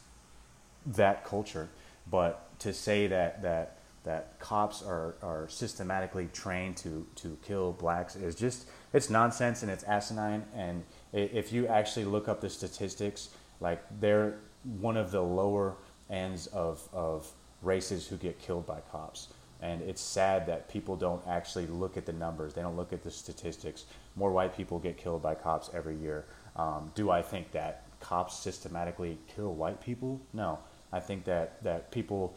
that 0.88 1.24
culture. 1.26 1.70
But 2.10 2.60
to 2.60 2.74
say 2.74 3.08
that 3.08 3.42
that 3.42 3.78
that 4.04 4.40
cops 4.40 4.84
are, 4.84 5.16
are 5.24 5.48
systematically 5.50 6.30
trained 6.32 6.78
to, 6.78 7.08
to 7.16 7.36
kill 7.44 7.72
blacks 7.72 8.16
is 8.16 8.36
just 8.36 8.68
it's 8.94 9.10
nonsense 9.10 9.64
and 9.64 9.72
it's 9.72 9.84
asinine 9.86 10.46
and 10.56 10.84
if 11.12 11.52
you 11.52 11.66
actually 11.66 12.06
look 12.06 12.28
up 12.28 12.40
the 12.40 12.50
statistics 12.50 13.30
like 13.60 13.82
they're 14.00 14.36
one 14.80 14.96
of 14.96 15.12
the 15.12 15.22
lower 15.22 15.76
ends 16.10 16.48
of, 16.48 16.88
of 16.94 17.28
races 17.62 18.08
who 18.08 18.18
get 18.18 18.40
killed 18.40 18.66
by 18.66 18.80
cops. 18.92 19.30
And 19.62 19.82
it's 19.82 20.02
sad 20.02 20.48
that 20.48 20.70
people 20.70 20.96
don't 20.96 21.22
actually 21.28 21.68
look 21.68 21.98
at 21.98 22.06
the 22.06 22.14
numbers. 22.14 22.54
They 22.54 22.62
don't 22.62 22.76
look 22.76 22.94
at 22.94 23.04
the 23.04 23.12
statistics. 23.12 23.86
More 24.16 24.32
white 24.32 24.56
people 24.56 24.80
get 24.80 24.98
killed 24.98 25.22
by 25.22 25.36
cops 25.36 25.70
every 25.74 25.96
year. 25.96 26.26
Um, 26.56 26.92
do 26.96 27.10
I 27.10 27.22
think 27.22 27.52
that 27.52 27.84
cops 28.00 28.38
systematically 28.38 29.18
kill 29.36 29.54
white 29.54 29.82
people? 29.82 30.22
No. 30.34 30.60
I 30.92 31.00
think 31.00 31.26
that, 31.26 31.64
that 31.64 31.92
people, 31.92 32.36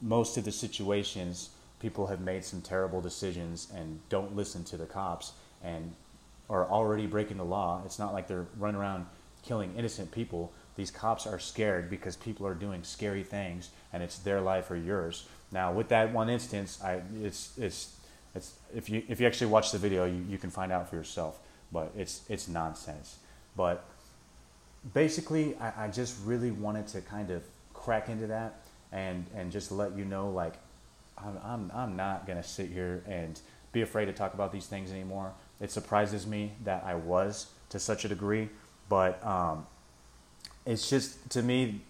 most 0.00 0.36
of 0.36 0.44
the 0.44 0.52
situations, 0.52 1.50
people 1.80 2.06
have 2.06 2.20
made 2.20 2.44
some 2.44 2.60
terrible 2.60 3.00
decisions 3.00 3.68
and 3.74 4.00
don't 4.08 4.36
listen 4.36 4.64
to 4.64 4.76
the 4.76 4.86
cops 4.86 5.32
and 5.62 5.92
are 6.48 6.66
already 6.68 7.06
breaking 7.06 7.36
the 7.36 7.44
law. 7.44 7.82
It's 7.84 7.98
not 7.98 8.12
like 8.12 8.26
they're 8.26 8.46
running 8.58 8.80
around 8.80 9.06
killing 9.42 9.74
innocent 9.76 10.10
people. 10.10 10.52
These 10.76 10.90
cops 10.90 11.26
are 11.26 11.38
scared 11.38 11.90
because 11.90 12.16
people 12.16 12.46
are 12.46 12.54
doing 12.54 12.82
scary 12.84 13.22
things 13.22 13.70
and 13.92 14.02
it's 14.02 14.18
their 14.18 14.40
life 14.40 14.70
or 14.70 14.76
yours. 14.76 15.26
Now, 15.50 15.72
with 15.72 15.88
that 15.88 16.12
one 16.12 16.28
instance, 16.28 16.78
I, 16.82 17.00
it's, 17.22 17.56
it's, 17.58 17.96
it's, 18.34 18.54
if, 18.74 18.88
you, 18.88 19.02
if 19.08 19.20
you 19.20 19.26
actually 19.26 19.48
watch 19.48 19.72
the 19.72 19.78
video, 19.78 20.04
you, 20.04 20.24
you 20.28 20.38
can 20.38 20.50
find 20.50 20.70
out 20.70 20.88
for 20.88 20.96
yourself. 20.96 21.38
But 21.72 21.92
it's, 21.96 22.22
it's 22.28 22.48
nonsense. 22.48 23.18
But 23.56 23.84
basically, 24.94 25.56
I, 25.56 25.84
I 25.84 25.88
just 25.88 26.16
really 26.24 26.50
wanted 26.50 26.86
to 26.88 27.00
kind 27.00 27.30
of 27.30 27.42
crack 27.74 28.08
into 28.08 28.26
that 28.28 28.60
and, 28.92 29.26
and 29.34 29.52
just 29.52 29.72
let 29.72 29.96
you 29.96 30.04
know 30.04 30.30
like, 30.30 30.54
I'm, 31.16 31.38
I'm, 31.44 31.72
I'm 31.74 31.96
not 31.96 32.26
going 32.26 32.40
to 32.40 32.46
sit 32.46 32.70
here 32.70 33.02
and 33.06 33.40
be 33.72 33.82
afraid 33.82 34.06
to 34.06 34.12
talk 34.12 34.34
about 34.34 34.52
these 34.52 34.66
things 34.66 34.90
anymore. 34.90 35.32
It 35.60 35.70
surprises 35.70 36.26
me 36.26 36.52
that 36.64 36.84
I 36.84 36.94
was 36.94 37.46
to 37.70 37.78
such 37.78 38.04
a 38.04 38.08
degree, 38.08 38.48
but 38.88 39.24
um, 39.26 39.66
it's 40.64 40.88
just 40.88 41.30
to 41.30 41.42
me 41.42 41.80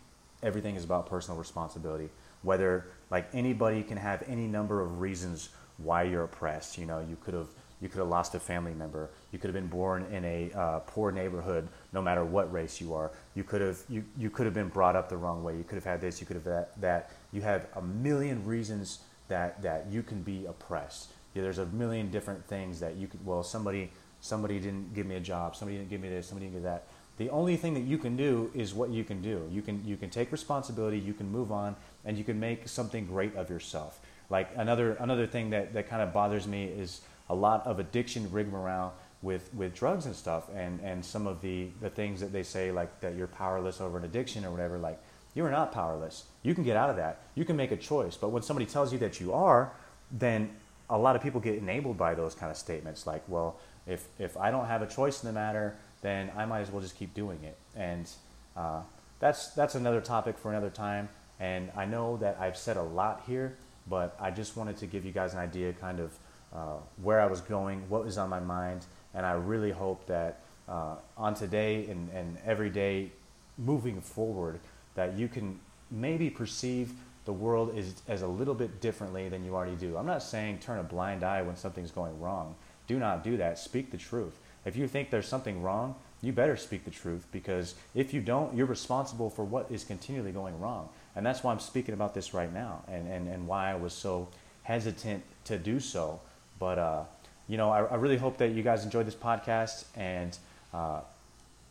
everything 0.43 0.77
is 0.77 0.85
about 0.85 1.09
personal 1.09 1.39
responsibility. 1.39 2.09
Whether 2.49 2.87
like 3.11 3.29
anybody 3.35 3.83
can 3.83 3.99
have 3.99 4.25
any 4.27 4.47
number 4.47 4.81
of 4.81 5.01
reasons 5.01 5.51
why 5.77 6.03
you're 6.03 6.25
oppressed. 6.25 6.79
You 6.79 6.87
know, 6.87 7.01
you 7.01 7.17
could 7.23 7.35
have 7.35 7.49
you 7.81 7.89
could 7.89 7.99
have 7.99 8.09
lost 8.09 8.35
a 8.35 8.41
family 8.41 8.75
member. 8.75 9.11
You 9.31 9.39
could 9.39 9.49
have 9.49 9.55
been 9.55 9.69
born 9.69 10.07
in 10.11 10.25
a 10.25 10.51
uh, 10.53 10.79
poor 10.81 11.13
neighborhood, 11.13 11.69
no 11.93 12.03
matter 12.03 12.25
what 12.25 12.51
race 12.53 12.81
you 12.81 12.95
are. 12.95 13.13
You 13.37 13.45
could 13.45 13.61
have 13.61 13.79
you, 13.89 14.03
you 14.17 14.31
could 14.31 14.47
have 14.47 14.55
been 14.55 14.69
brought 14.69 14.97
up 14.97 15.11
the 15.11 15.17
wrong 15.17 15.45
way. 15.45 15.57
You 15.57 15.63
could 15.63 15.77
have 15.77 15.85
had 15.85 16.01
this. 16.01 16.21
You 16.21 16.27
could 16.27 16.37
have 16.37 16.45
that. 16.45 16.81
That 16.81 17.11
you 17.33 17.43
have 17.43 17.67
a 17.77 17.83
million 17.83 18.45
reasons 18.47 19.01
that 19.29 19.61
that 19.63 19.87
you 19.91 20.03
can 20.03 20.23
be 20.23 20.47
oppressed. 20.47 21.13
Yeah, 21.35 21.43
there's 21.43 21.59
a 21.59 21.67
million 21.67 22.11
different 22.11 22.45
things 22.47 22.81
that 22.81 22.97
you 22.97 23.09
could. 23.09 23.25
Well, 23.25 23.43
somebody 23.43 23.91
somebody 24.21 24.59
didn't 24.59 24.95
give 24.95 25.07
me 25.07 25.17
a 25.17 25.21
job. 25.21 25.55
Somebody 25.55 25.77
didn't 25.77 25.91
give 25.91 26.01
me 26.01 26.09
this. 26.09 26.27
Somebody 26.27 26.47
didn't 26.47 26.57
give 26.57 26.65
that. 26.65 26.85
The 27.19 27.31
only 27.31 27.57
thing 27.57 27.75
that 27.75 27.83
you 27.85 27.99
can 27.99 28.17
do 28.17 28.51
is 28.55 28.75
what 28.75 28.91
you 28.91 29.05
can 29.05 29.21
do. 29.21 29.49
You 29.51 29.61
can 29.61 29.85
you 29.85 29.97
can 29.97 30.09
take 30.11 30.33
responsibility. 30.33 30.99
You 30.99 31.15
can 31.15 31.31
move 31.31 31.53
on, 31.53 31.77
and 32.05 32.17
you 32.17 32.25
can 32.25 32.41
make 32.41 32.69
something 32.69 33.07
great 33.07 33.35
of 33.37 33.51
yourself. 33.51 34.01
Like 34.31 34.51
another 34.57 34.93
another 34.95 35.27
thing 35.27 35.51
that 35.51 35.73
that 35.75 35.89
kind 35.89 36.03
of 36.03 36.13
bothers 36.13 36.47
me 36.47 36.65
is 36.65 37.01
a 37.29 37.35
lot 37.35 37.67
of 37.67 37.79
addiction 37.79 38.31
rigmarole 38.31 38.93
with, 39.23 39.53
with 39.55 39.75
drugs 39.75 40.07
and 40.07 40.15
stuff 40.15 40.49
and, 40.55 40.81
and 40.81 41.05
some 41.05 41.27
of 41.27 41.41
the, 41.41 41.69
the 41.81 41.91
things 41.91 42.21
that 42.21 42.33
they 42.33 42.43
say 42.43 42.71
like 42.71 43.01
that 43.01 43.17
you're 43.17 43.27
powerless 43.27 43.81
over 43.81 43.99
an 43.99 44.05
addiction 44.05 44.45
or 44.45 44.51
whatever 44.51 44.79
like 44.79 44.99
you 45.35 45.45
are 45.45 45.51
not 45.51 45.73
powerless 45.73 46.25
you 46.43 46.55
can 46.55 46.63
get 46.63 46.77
out 46.77 46.89
of 46.89 46.97
that 46.97 47.23
you 47.35 47.45
can 47.45 47.57
make 47.57 47.73
a 47.73 47.77
choice 47.77 48.17
but 48.17 48.29
when 48.29 48.43
somebody 48.43 48.67
tells 48.67 48.93
you 48.93 48.99
that 48.99 49.21
you 49.21 49.33
are 49.33 49.73
then 50.13 50.51
a 50.91 50.97
lot 50.97 51.17
of 51.17 51.23
people 51.23 51.41
get 51.41 51.57
enabled 51.57 51.99
by 51.99 52.15
those 52.15 52.35
kind 52.35 52.51
of 52.51 52.57
statements 52.57 53.07
like 53.07 53.23
well 53.29 53.59
if, 53.87 54.07
if 54.19 54.37
i 54.37 54.51
don't 54.51 54.67
have 54.67 54.83
a 54.83 54.87
choice 54.87 55.23
in 55.23 55.27
the 55.27 55.33
matter 55.33 55.77
then 56.03 56.31
i 56.37 56.45
might 56.45 56.61
as 56.61 56.71
well 56.71 56.81
just 56.81 56.97
keep 56.97 57.13
doing 57.15 57.39
it 57.43 57.57
and 57.77 58.11
uh, 58.57 58.81
that's, 59.21 59.49
that's 59.49 59.75
another 59.75 60.01
topic 60.01 60.39
for 60.39 60.51
another 60.51 60.71
time 60.71 61.09
and 61.41 61.71
i 61.77 61.85
know 61.85 62.17
that 62.17 62.37
i've 62.41 62.57
said 62.57 62.77
a 62.77 62.83
lot 62.83 63.23
here 63.27 63.57
but 63.89 64.17
i 64.21 64.31
just 64.31 64.57
wanted 64.57 64.77
to 64.77 64.87
give 64.87 65.05
you 65.05 65.13
guys 65.13 65.33
an 65.33 65.39
idea 65.39 65.73
kind 65.73 66.01
of 66.01 66.13
uh, 66.55 66.77
where 67.03 67.21
I 67.21 67.27
was 67.27 67.41
going, 67.41 67.89
what 67.89 68.05
was 68.05 68.19
on 68.19 68.31
my 68.31 68.41
mind, 68.41 68.87
and 69.15 69.27
I 69.27 69.33
really 69.33 69.71
hope 69.71 70.07
that 70.07 70.41
uh, 70.69 70.97
on 71.17 71.35
today 71.35 71.87
and, 71.87 72.11
and 72.11 72.39
every 72.45 72.71
day 72.71 73.11
moving 73.57 74.01
forward, 74.01 74.61
that 74.95 75.15
you 75.19 75.29
can 75.29 75.59
maybe 75.91 76.31
perceive 76.31 76.93
the 77.25 77.33
world 77.33 77.77
is, 77.77 78.03
as 78.09 78.23
a 78.23 78.27
little 78.27 78.55
bit 78.55 78.81
differently 78.81 79.29
than 79.29 79.45
you 79.45 79.55
already 79.55 79.77
do. 79.77 79.97
I'm 79.97 80.07
not 80.07 80.23
saying 80.23 80.59
turn 80.59 80.79
a 80.79 80.83
blind 80.83 81.23
eye 81.23 81.43
when 81.43 81.57
something's 81.57 81.91
going 81.91 82.19
wrong. 82.21 82.55
Do 82.87 82.99
not 82.99 83.23
do 83.23 83.37
that. 83.37 83.59
Speak 83.59 83.91
the 83.91 83.99
truth. 83.99 84.39
If 84.69 84.77
you 84.77 84.87
think 84.87 85.11
there's 85.11 85.27
something 85.27 85.63
wrong, 85.63 85.97
you 86.23 86.33
better 86.33 86.57
speak 86.57 86.85
the 86.85 86.91
truth 86.91 87.27
because 87.33 87.75
if 87.95 88.15
you 88.15 88.21
don't, 88.21 88.55
you're 88.57 88.67
responsible 88.67 89.31
for 89.31 89.45
what 89.45 89.71
is 89.71 89.83
continually 89.85 90.33
going 90.33 90.59
wrong. 90.61 90.89
And 91.17 91.27
that's 91.27 91.43
why 91.43 91.53
I'm 91.53 91.61
speaking 91.61 91.95
about 91.95 92.15
this 92.15 92.35
right 92.35 92.53
now 92.53 92.83
and, 92.87 93.09
and, 93.09 93.29
and 93.29 93.47
why 93.47 93.73
I 93.73 93.75
was 93.75 93.93
so 93.93 94.29
hesitant 94.63 95.23
to 95.45 95.59
do 95.59 95.81
so 95.81 96.21
but, 96.59 96.79
uh, 96.79 97.05
you 97.47 97.57
know, 97.57 97.71
I, 97.71 97.85
I, 97.85 97.95
really 97.97 98.17
hope 98.17 98.39
that 98.39 98.51
you 98.51 98.63
guys 98.63 98.85
enjoyed 98.85 99.07
this 99.07 99.15
podcast. 99.15 99.85
And 99.97 100.37
uh, 100.75 101.01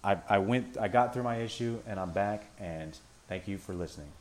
I, 0.04 0.18
I 0.30 0.38
went, 0.40 0.78
I 0.78 0.88
got 0.88 1.14
through 1.14 1.24
my 1.24 1.38
issue 1.38 1.80
and 1.88 2.00
I'm 2.00 2.12
back. 2.12 2.46
And 2.60 2.98
thank 3.28 3.48
you 3.48 3.58
for 3.58 3.74
listening. 3.74 4.12